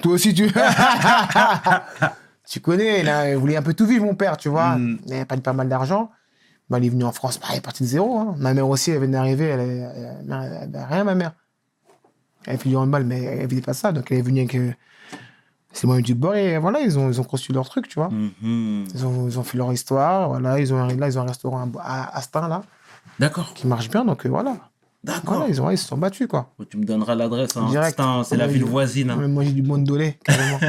[0.03, 0.51] Toi aussi, tu.
[2.49, 4.77] tu connais, là, il voulait un peu tout vivre, mon père, tu vois.
[4.77, 4.99] Mm.
[5.05, 6.11] Il n'avait pas, pas mal d'argent.
[6.69, 8.19] Bah, il est venu en France, bah, il est parti de zéro.
[8.19, 8.35] hein.
[8.39, 11.33] Ma mère aussi, elle venait d'arriver, elle avait- elle avait- elle avait rien, ma mère.
[12.45, 13.93] Elle fait du handball, mais elle faisait pas ça.
[13.93, 14.73] Donc, elle est venue avec euh,
[15.73, 18.09] ses moyens du bord et voilà, ils ont, ils ont construit leur truc, tu vois.
[18.09, 18.87] Mhm.
[18.95, 20.29] Ils, ont, ils ont fait leur histoire.
[20.29, 22.63] Voilà, ils ont, là, ils ont un restaurant à, à Astin, là,
[23.21, 23.55] D'accord.
[23.55, 24.05] qui marche bien.
[24.05, 24.57] Donc, euh, voilà.
[25.05, 25.35] D'accord.
[25.39, 26.55] Voilà, ils, ont, ils se sont battus, quoi.
[26.71, 27.57] Tu me donneras l'adresse.
[27.57, 27.67] Hein.
[27.71, 28.01] Direct.
[28.25, 29.11] C'est la ville voisine.
[29.11, 29.17] hein.
[29.21, 30.61] On a mangé du monde dolé, carrément.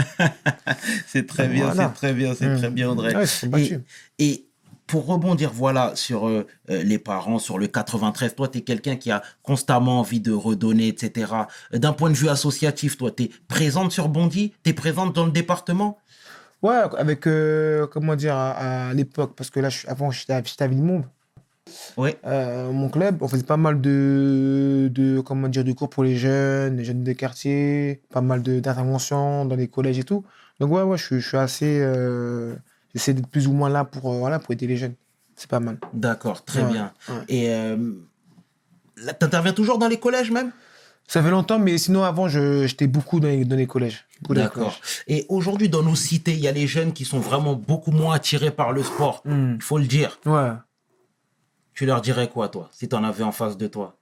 [1.07, 2.57] C'est très bien, c'est très bien, c'est Mm.
[2.57, 3.15] très bien, Audrey.
[3.15, 3.79] Ouais, ils se sont et, battus.
[4.19, 4.45] et
[4.87, 8.95] pour rebondir, voilà, sur euh, euh, les parents, sur le 93, toi, tu es quelqu'un
[8.95, 11.31] qui a constamment envie de redonner, etc.
[11.71, 14.51] D'un point de vue associatif, toi, tu es présente sur Bondy?
[14.63, 15.97] Tu es présente dans le département?
[16.61, 20.33] Ouais, avec, euh, comment dire, à, à l'époque, parce que là, je suis- avant, j'étais
[20.33, 21.07] à, j'étais à Villemomble.
[21.97, 22.17] Ouais.
[22.25, 26.15] Euh, mon club, on faisait pas mal de, de, comment dire, de cours pour les
[26.15, 30.23] jeunes, les jeunes de quartier, pas mal de- d'interventions dans les collèges et tout.
[30.59, 31.79] Donc, ouais, ouais, je, suis- je suis assez.
[31.81, 32.55] euh,
[32.93, 34.93] J'essaie d'être plus ou moins là pour, euh, voilà, pour aider les jeunes.
[35.35, 35.77] C'est pas mal.
[35.93, 36.91] D'accord, très Ouais, bien.
[37.09, 37.15] ouais.
[37.27, 37.47] Et
[38.97, 40.51] là, t'interviens toujours dans les collèges même?
[41.07, 44.05] Ça fait longtemps, mais sinon, avant, j'étais beaucoup dans les, dans les collèges.
[44.29, 44.79] D'accord.
[45.07, 48.15] Et aujourd'hui, dans nos cités, il y a les jeunes qui sont vraiment beaucoup moins
[48.15, 49.21] attirés par le sport.
[49.25, 49.55] Hmm.
[49.55, 50.19] Il faut le dire.
[50.25, 50.51] Ouais.
[51.73, 53.97] Tu leur dirais quoi, toi, si tu en avais en face de toi?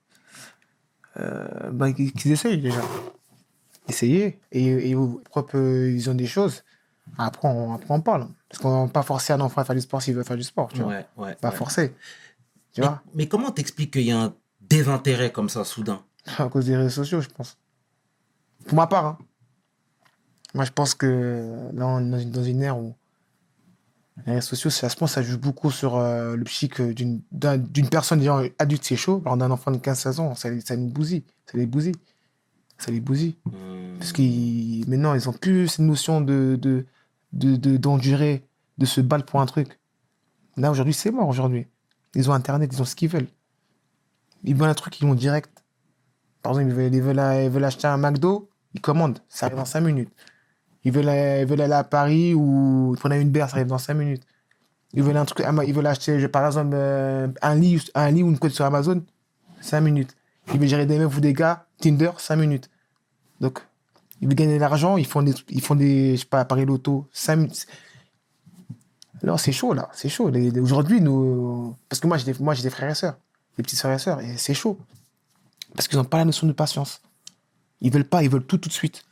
[1.18, 2.80] Euh, bah, qu'ils essayent déjà.
[3.88, 4.40] Essayer.
[4.52, 6.64] Et, et au propre, euh, ils ont des choses.
[7.18, 8.28] Après, on, après, on parle.
[8.48, 10.68] Parce qu'on va pas enfant à faire du sport s'il veut faire du sport.
[10.72, 10.92] Tu vois.
[10.92, 11.34] Ouais, ouais.
[11.36, 11.56] Pas ouais.
[11.56, 11.94] forcer.
[12.72, 13.02] Tu Mais, vois?
[13.14, 16.02] mais comment t'expliques qu'il y a un désintérêt comme ça soudain?
[16.38, 17.58] À cause des réseaux sociaux, je pense.
[18.66, 19.06] Pour ma part.
[19.06, 19.18] hein.
[20.54, 22.94] Moi, je pense que là, on est dans une, dans une ère où
[24.26, 27.58] les réseaux sociaux, ça, je pense ça joue beaucoup sur euh, le psychique d'une d'un-
[27.58, 29.20] d'une personne déjà adulte, c'est chaud.
[29.24, 31.24] Alors d'un enfant de 15-16 ans, ça, les- ça nous bousille.
[31.46, 31.94] Ça les bousille.
[32.78, 33.36] Ça les bousille.
[33.46, 33.98] Hmm.
[33.98, 36.86] Parce qu'ils maintenant, ils ont plus cette notion de de
[37.32, 38.44] de- de- d'endurer,
[38.78, 39.78] de, se battre pour un truc.
[40.58, 41.66] Là, aujourd'hui, c'est mort, aujourd'hui.
[42.14, 43.28] Ils ont Internet, ils ont ce qu'ils veulent.
[44.44, 45.64] Ils veulent un truc, ils l'ont direct.
[46.42, 49.56] Par exemple, ils veulent, ils veulent, ils veulent acheter un McDo, ils commandent, ça arrive
[49.58, 50.10] dans 5 minutes.
[50.84, 51.04] Ils veulent,
[51.40, 54.22] ils veulent aller à Paris ou prendre une bière, ça arrive dans 5 minutes.
[54.94, 58.28] Ils veulent un truc, ils veulent acheter, par exemple, euh, un lit, un lit ou
[58.28, 59.02] une côte sur Amazon,
[59.60, 60.14] 5 minutes.
[60.52, 62.68] Ils veulent gérer des meufs ou des gars, Tinder, 5 minutes.
[63.40, 63.60] Donc,
[64.20, 66.66] ils veulent gagner de l'argent, ils font des, ils font des, je sais pas, Paris
[66.66, 67.66] Loto, 5 minutes.
[69.22, 70.30] Alors, c'est chaud, là, c'est chaud.
[70.60, 71.76] Aujourd'hui, nous.
[71.88, 73.16] Parce que moi, j'ai des, des frères et sœurs,
[73.56, 74.78] des petits frères et sœurs, et c'est chaud.
[75.74, 77.00] Parce qu'ils n'ont pas la notion de patience.
[77.80, 79.04] Ils veulent pas, ils veulent tout tout de suite.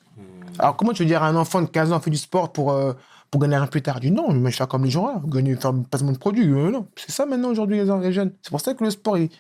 [0.59, 2.73] Alors, comment tu veux dire à un enfant de 15 ans fait du sport pour,
[2.73, 2.93] euh,
[3.31, 4.01] pour gagner un plus tard?
[4.01, 6.49] Du non, mais je fais comme les gens là, gagner, faire un placement de produit.
[6.49, 6.81] euh.
[6.97, 8.33] C'est ça maintenant aujourd'hui, les, les jeunes.
[8.43, 9.31] C'est pour ça que le sport, ils,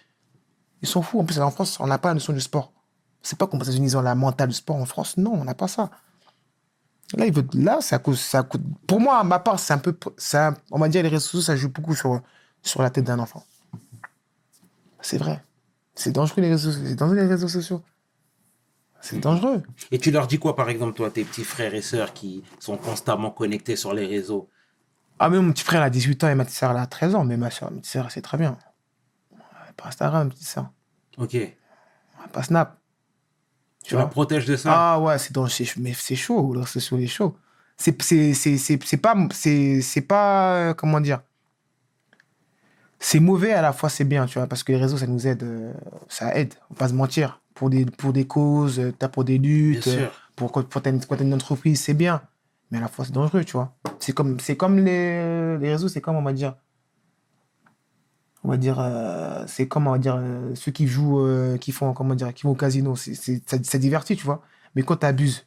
[0.83, 1.21] ils sont fous.
[1.21, 2.73] En plus, en France, on n'a pas la notion du sport.
[3.23, 4.77] C'est pas comme aux États-Unis, la mentale du sport.
[4.77, 5.91] En France, non, on n'a pas ça.
[7.17, 8.63] Là, il veut, là, ça coûte, ça coûte.
[8.87, 9.95] Pour moi, à ma part, c'est un peu.
[10.17, 12.21] ça- on va dire les réseaux sociaux, ça joue beaucoup sur,
[12.63, 13.43] sur la tête d'un enfant.
[15.01, 15.43] C'est vrai.
[15.95, 17.83] C'est dangereux les réseaux, c'est dangereux les réseaux sociaux.
[19.01, 19.63] C'est dangereux.
[19.91, 22.77] Et tu leur dis quoi, par exemple, toi, tes petits frères et sœurs qui sont
[22.77, 24.49] constamment connectés sur les réseaux?
[25.19, 26.87] Ah, mais mon petit frère, il a 18 ans et ma petite sœur, elle a
[26.87, 27.25] 13 ans.
[27.25, 28.59] Mais ma soeur, ma petite sœur, c'est très bien.
[29.77, 30.71] Pas Instagram, ma petite sœur.
[31.19, 31.37] Ok.
[32.33, 32.79] Pas Snap.
[33.85, 34.71] Tu la protèges de ça?
[34.73, 37.37] Ah ouais, c'est c'est- mais c'est chaud, sociaux, c'est chaud.
[37.77, 41.23] C'est, c'est, c'est, c'est, c'est pas, c'est, c'est pas, euh, comment dire,
[42.99, 45.27] c'est mauvais à la fois, c'est bien, tu vois, parce que les réseaux, ça nous
[45.27, 45.73] aide, euh,
[46.09, 49.23] ça aide, on va pas se mentir, pour des, pour des causes, euh, t'as pour
[49.23, 52.23] des luttes, euh, pour quand, quand t'as une, quand une entreprise, c'est bien,
[52.71, 53.77] mais à la fois, c'est dangereux, tu vois.
[53.99, 56.57] C'est comme, c'est comme les, les réseaux, c'est comme, on va dire,
[58.45, 61.71] on va dire, euh, c'est comme, on va dire, euh, ceux qui jouent, euh, qui
[61.71, 64.41] font, comment dire, qui vont au casino, c'est, c'est, ça, ça divertit, tu vois.
[64.75, 65.47] Mais quand t'abuses,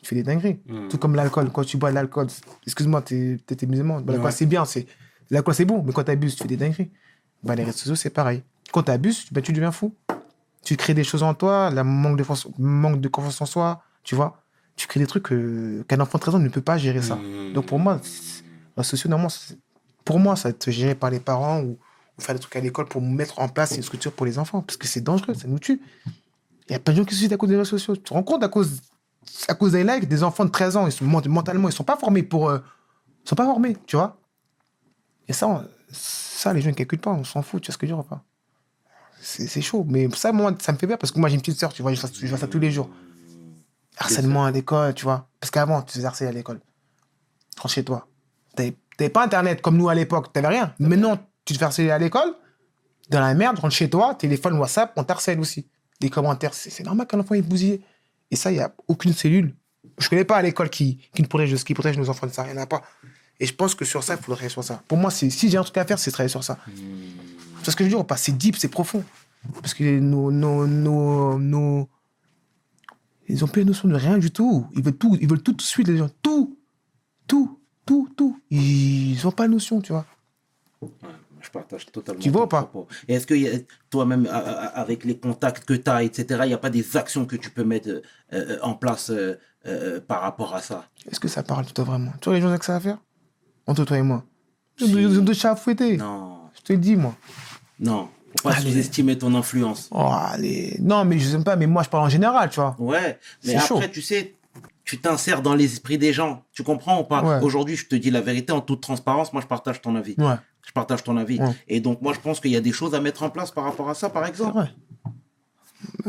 [0.00, 0.58] tu fais des dingueries.
[0.66, 0.88] Hmm.
[0.88, 1.50] Tout comme l'alcool.
[1.52, 2.28] Quand tu bois de l'alcool,
[2.66, 3.96] excuse-moi, t'es t'es musulman.
[4.00, 4.32] Bah, l'alcool, Ouais.
[4.32, 4.64] c'est bien.
[4.64, 4.86] c'est
[5.28, 5.82] L'alcool, c'est bon.
[5.82, 6.90] Mais quand t'abuses, tu fais des dingueries.
[7.42, 8.42] Bah, les réseaux sociaux, c'est pareil.
[8.72, 9.94] Quand t'abuses, bah, tu deviens fou.
[10.64, 13.82] Tu crées des choses en toi, la manque de, force- manque de confiance en soi,
[14.04, 14.42] tu vois.
[14.76, 17.16] Tu crées des trucs euh, qu'un enfant de 13 ans ne peut pas gérer ça.
[17.16, 17.52] Hmm.
[17.52, 18.48] Donc pour moi, c'est- les
[18.78, 19.58] réseaux sociaux, normalement, c'est-
[20.04, 21.78] pour moi, ça va être géré par les parents ou,
[22.18, 24.62] ou faire des trucs à l'école pour mettre en place une structure pour les enfants.
[24.62, 25.80] Parce que c'est dangereux, ça nous tue.
[26.68, 27.96] Il y a plein de gens qui se suicident à cause des réseaux sociaux.
[27.96, 28.80] Tu te rends compte à cause,
[29.48, 31.84] à cause des likes, des enfants de 13 ans, ils sont ment- mentalement, ils sont
[31.84, 32.48] pas formés pour.
[32.50, 32.58] euh,
[33.24, 34.16] ils sont pas formés, tu vois.
[35.28, 37.78] Et ça, on- ça, les gens ne calculent pas, on s'en fout, tu vois ce
[37.78, 38.22] que je veux dire ou pas
[39.22, 39.86] C'est chaud.
[39.88, 41.80] Mais ça, moi, ça me fait peur parce que moi, j'ai une petite soeur, tu
[41.82, 42.90] vois, je vois, je ça tous les jours.
[43.96, 45.28] Harcèlement à l'école, tu vois.
[45.38, 46.60] Parce qu'avant, tu te faisais harceler à l'école.
[47.56, 48.08] Rentre chez toi.
[48.56, 50.74] T'avais pas Internet comme nous à l'époque, t'avais rien.
[50.80, 52.34] Maintenant, tu te fais harceler à l'école,
[53.10, 55.66] dans la merde, rentre chez toi, téléphone, WhatsApp, on t'harcèle aussi.
[56.00, 57.80] Les commentaires, c'est normal qu'un enfant est bousillé.
[58.30, 59.54] Et ça, il n'y a aucune cellule.
[59.98, 62.44] Je connais pas à l'école qui, qui, nous protège, qui protège nos enfants de ça,
[62.48, 62.82] il n'y en a pas.
[63.38, 64.82] Et je pense que sur ça, il faudrait travailler sur ça.
[64.88, 66.58] Pour moi, si j'ai un truc à faire, c'est travailler sur ça.
[67.62, 69.04] C'est ce que je veux dire, pas C'est deep, c'est profond.
[69.60, 71.88] Parce que nos, nos, nos, nos-
[73.28, 74.66] Ils ont plus notion de rien du tout.
[74.74, 76.10] Ils veulent tout, ils veulent tout de suite, les gens.
[76.22, 76.58] Tout,
[77.26, 78.38] tout, tout, tout.
[78.50, 80.06] Ils n'ont pas notion, tu vois.
[81.40, 82.20] Je partage totalement.
[82.20, 82.86] Tu vois pas propos.
[83.08, 83.34] Et est-ce que
[83.90, 87.34] toi-même, avec les contacts que tu as, etc., il n'y a pas des actions que
[87.36, 88.00] tu peux mettre euh,
[88.32, 89.34] euh, en place euh,
[89.66, 90.88] euh, par rapport à ça?
[91.10, 92.12] Est-ce que ça parle de toi vraiment?
[92.20, 92.98] Tu vois les gens avec ça à faire?
[93.66, 94.24] Entre toi et moi.
[94.78, 94.94] Ils Si.
[94.94, 95.96] ont ils ont deux chats à fouetter.
[95.96, 97.16] Non, Je te le dis, moi.
[97.80, 98.08] Non.
[98.40, 99.88] Faut pas sous-estimer ton influence.
[99.90, 100.76] Oh, allez.
[100.80, 102.74] Non, mais je sais pas, mais moi, je parle en général, tu vois.
[102.78, 103.80] Ouais, mais après, chaud.
[103.92, 104.34] tu sais,
[104.84, 106.42] tu t'insères dans l'esprit des gens.
[106.52, 107.22] Tu comprends ou pas?
[107.22, 107.44] Ouais.
[107.44, 109.32] Aujourd'hui, je te dis la vérité en toute transparence.
[109.34, 110.14] Moi, je partage ton avis.
[110.16, 111.38] Ouais, Je partage ton avis.
[111.40, 111.50] Ouais.
[111.68, 113.64] Et donc, moi, je pense qu'il y a des choses à mettre en place par
[113.64, 114.52] rapport à ça, par c'est exemple.
[114.54, 114.70] vrai.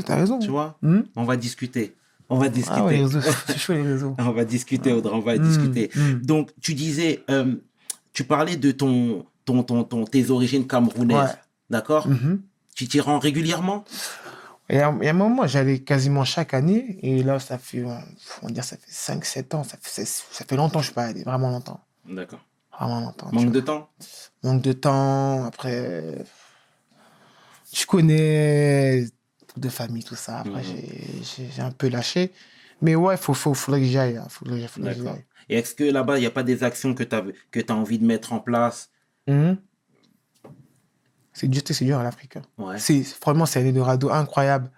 [0.05, 0.39] T'as raison.
[0.39, 0.77] Tu vois?
[0.81, 1.01] Hmm?
[1.15, 1.93] On va discuter.
[2.29, 2.79] On va discuter.
[2.79, 3.03] ah ouais,
[3.47, 4.15] c'est chaud, les réseaux.
[4.19, 5.91] On va discuter, Audrey, on va Hmm, discuter.
[5.93, 6.21] hmm.
[6.21, 7.55] Donc, tu disais, euh,
[8.13, 11.37] tu parlais de ton, ton, ton, ton- tes origines camerounaises.
[11.73, 12.41] D'accord Mhm.
[12.75, 13.83] Tu t'y rends régulièrement
[14.69, 16.97] à, et à un moment, j'allais quasiment chaque année.
[17.03, 19.63] Et là, ça fait, on va dire, ça fait 5-7 ans.
[19.63, 21.23] Ça fait, ça fait longtemps que je suis pas allé.
[21.23, 21.81] Vraiment longtemps.
[22.07, 22.39] D'accord.
[22.79, 23.29] Vraiment longtemps.
[23.31, 23.89] Manque de temps
[24.43, 25.45] Manque de temps.
[25.45, 26.25] Après,
[27.73, 29.05] je connais
[29.57, 30.39] de famille, tout ça.
[30.39, 31.23] Après, Mhm.
[31.55, 32.31] j'ai- un peu lâché.
[32.81, 34.17] Mais ouais, il faut, faut, faudrait que j'y aille.
[34.17, 34.27] hein.
[34.85, 35.25] Aille.
[35.49, 37.75] Et est-ce que là-bas, il n'y a pas des actions que tu as, que as
[37.75, 38.89] envie de mettre en place
[39.27, 39.57] Mhm.
[41.33, 42.37] C'est dur, c'est dur à l'Afrique.
[42.37, 42.41] hein.
[42.57, 42.77] Ouais.
[42.79, 44.69] C'est, franchement, c'est un Eldorado incroyable.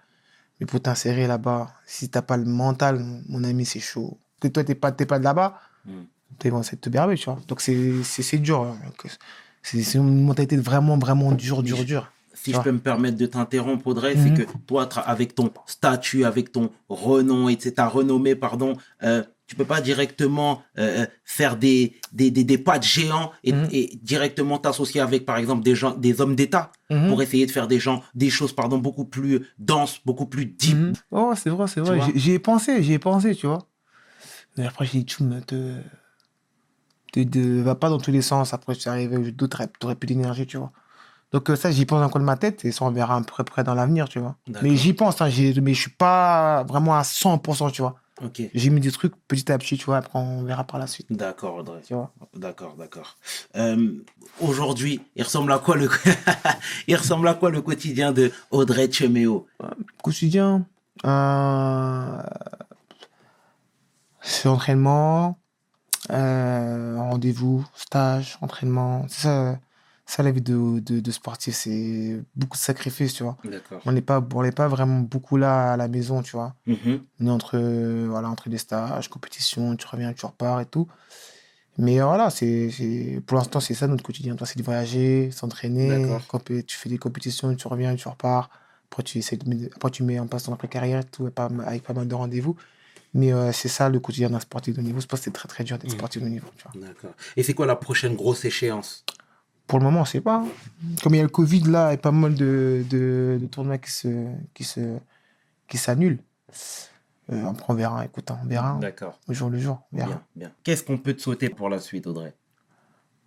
[0.58, 4.18] Mais pour t'insérer là-bas, si t'as pas le mental, mon ami, c'est chaud.
[4.40, 5.90] Que toi, t'es pas, t'es pas de là-bas, Mm.
[6.38, 7.38] t'es bon, c'est de te berber, tu vois.
[7.46, 8.62] Donc, c'est, c'est, c'est dur.
[8.62, 8.76] hein.
[9.62, 12.10] C'est, une mentalité vraiment, vraiment dure, dure, dure.
[12.34, 14.36] Si je peux me permettre de t'interrompre, Audrey, Mhm.
[14.36, 19.54] c'est que toi, avec ton statut, avec ton renom, etc., ta renommée, pardon, euh, tu
[19.54, 23.68] peux pas directement euh, faire des, des, des, des pas de géants et, Mhm.
[23.70, 27.08] et directement t'associer avec, par exemple, des gens, des hommes d'État Mhm.
[27.08, 30.76] pour essayer de faire des gens, des choses, pardon, beaucoup plus denses, beaucoup plus deep.
[30.76, 30.92] Mhm.
[31.12, 32.00] Oh, c'est vrai, c'est vrai.
[32.16, 33.66] J'y- ai pensé, j'y ai pensé, tu vois.
[34.56, 35.74] Mais après, j'ai dit, tu me te,
[37.12, 38.52] te, te- va pas dans tous les sens.
[38.52, 40.72] Après, tu es arrivé, d'autres, t'aurais plus d'énergie, tu vois.
[41.32, 43.16] Donc, euh, ça, j'y pense dans le coin de ma tête et ça, on verra
[43.16, 44.36] un peu près dans l'avenir, tu vois.
[44.62, 45.28] Mais j'y pense, hein,
[45.62, 47.96] mais je suis pas vraiment à 100%, tu vois.
[48.24, 48.40] Ok.
[48.54, 49.98] J'ai mis des trucs petit à petit, tu vois.
[49.98, 51.80] Après, on verra par la suite, D'accord, Audrey.
[51.86, 52.12] tu vois?
[52.34, 53.16] D'accord, d'accord.
[53.56, 53.92] Euh,
[54.40, 55.88] Aujourd'hui, il ressemble à quoi le
[56.88, 59.46] il ressemble à quoi le quotidien de Audrey Cheméo
[60.02, 60.66] Quotidien,
[61.04, 62.22] euh,
[64.22, 65.38] c'est entraînement,
[66.10, 69.04] euh, rendez-vous, stage, entraînement.
[69.08, 69.58] C'est ça,
[70.06, 71.54] ça la vie de, de, de sportif.
[71.54, 73.36] C'est beaucoup de sacrifices, tu vois.
[73.84, 76.54] On n'est pas, on n'est pas vraiment beaucoup là à la maison, tu vois.
[76.66, 77.00] Mhm.
[77.20, 80.86] On est entre, euh, voilà, entre des stages, compétitions, tu reviens, tu repars et tout.
[81.78, 84.34] Mais euh, voilà, c'est, pour l'instant, c'est ça notre quotidien.
[84.36, 85.88] Toi, c'est de voyager, s'entraîner.
[86.66, 88.48] Tu fais des compétitions, tu reviens, tu repars.
[88.90, 91.92] Après, tu, essaies de après, tu mets en place ton après-carrière, tout, pas- avec pas
[91.92, 92.56] mal de rendez-vous.
[93.12, 95.00] Mais euh, c'est ça le quotidien d'un sportif de niveau.
[95.00, 95.98] Je pense que c'est très, très dur d'être Mhm.
[95.98, 96.46] sportif de niveau.
[96.56, 96.86] Tu vois.
[96.86, 97.12] D'accord.
[97.36, 99.04] Et c'est quoi la prochaine grosse échéance?
[99.66, 100.36] Pour le moment, on ne sait pas.
[100.36, 100.46] hein.
[101.02, 103.90] Comme il y a le Covid là, et pas mal de, de, de tournois qui
[103.90, 104.98] se, qui se,
[105.68, 106.20] qui s'annulent.
[107.32, 108.04] Euh, on verra.
[108.04, 108.70] Écoute, hein, on verra.
[108.70, 109.18] hein, D'accord.
[109.28, 109.80] au jour le jour.
[109.92, 110.08] On verra.
[110.10, 110.52] Bien, bien.
[110.62, 112.32] Qu'est-ce qu'on peut te souhaiter pour la suite, Audrey?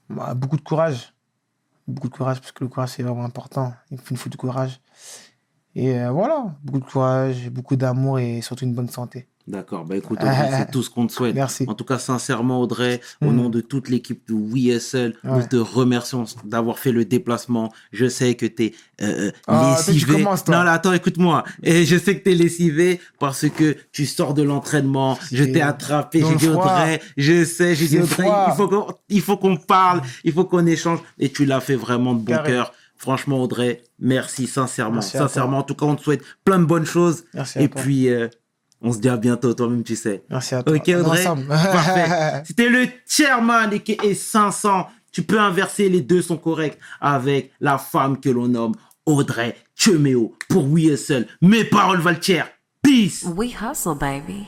[0.09, 1.13] Bah, beaucoup de courage.
[1.87, 3.73] Beaucoup de courage, parce que le courage, c'est vraiment important.
[3.91, 4.79] Il faut, il faut du courage.
[5.75, 9.27] Et euh, voilà, beaucoup de courage, beaucoup d'amour et surtout une bonne santé.
[9.49, 9.83] D'accord.
[9.83, 11.33] Bah écoute, c'est tout ce qu'on te souhaite.
[11.35, 11.65] Merci.
[11.67, 13.35] En tout cas, sincèrement, Audrey, au Mm.
[13.35, 17.73] nom de toute l'équipe de WeSL, nous te remercions d'avoir fait le déplacement.
[17.91, 18.73] Je sais que tu es
[19.47, 21.43] Ah, toi, tu commences, non, là, attends, écoute-moi.
[21.63, 25.17] Et je sais que tu es lessivé parce que tu sors de l'entraînement.
[25.31, 26.23] Je t'ai attrapé.
[26.29, 26.47] J'ai dit.
[26.49, 28.45] Audrey, je sais, j'ai dit, Audrey, froid.
[28.49, 30.99] il faut qu'on il faut qu'on parle, il faut qu'on échange.
[31.17, 32.51] Et tu l'as fait vraiment de bon Carré.
[32.51, 32.73] cœur.
[32.97, 34.95] Franchement, Audrey, merci sincèrement.
[34.95, 37.23] Merci sincèrement, en tout cas, on te souhaite plein de bonnes choses.
[37.33, 37.81] Merci à Et toi.
[37.81, 38.27] puis, euh,
[38.81, 40.23] on se dit à bientôt, toi-même, tu sais.
[40.29, 40.75] Merci à toi.
[40.75, 41.23] Ok, est Audrey.
[41.47, 42.43] Parfait.
[42.45, 44.87] C'était le chairman et 500.
[45.11, 48.73] Tu peux inverser, les deux sont corrects avec la femme que l'on nomme
[49.05, 51.27] Audrey Cheméo pour We Hustle.
[51.41, 52.47] Mes paroles valent cher.
[52.81, 53.25] Peace.
[53.35, 54.47] We hustle, baby.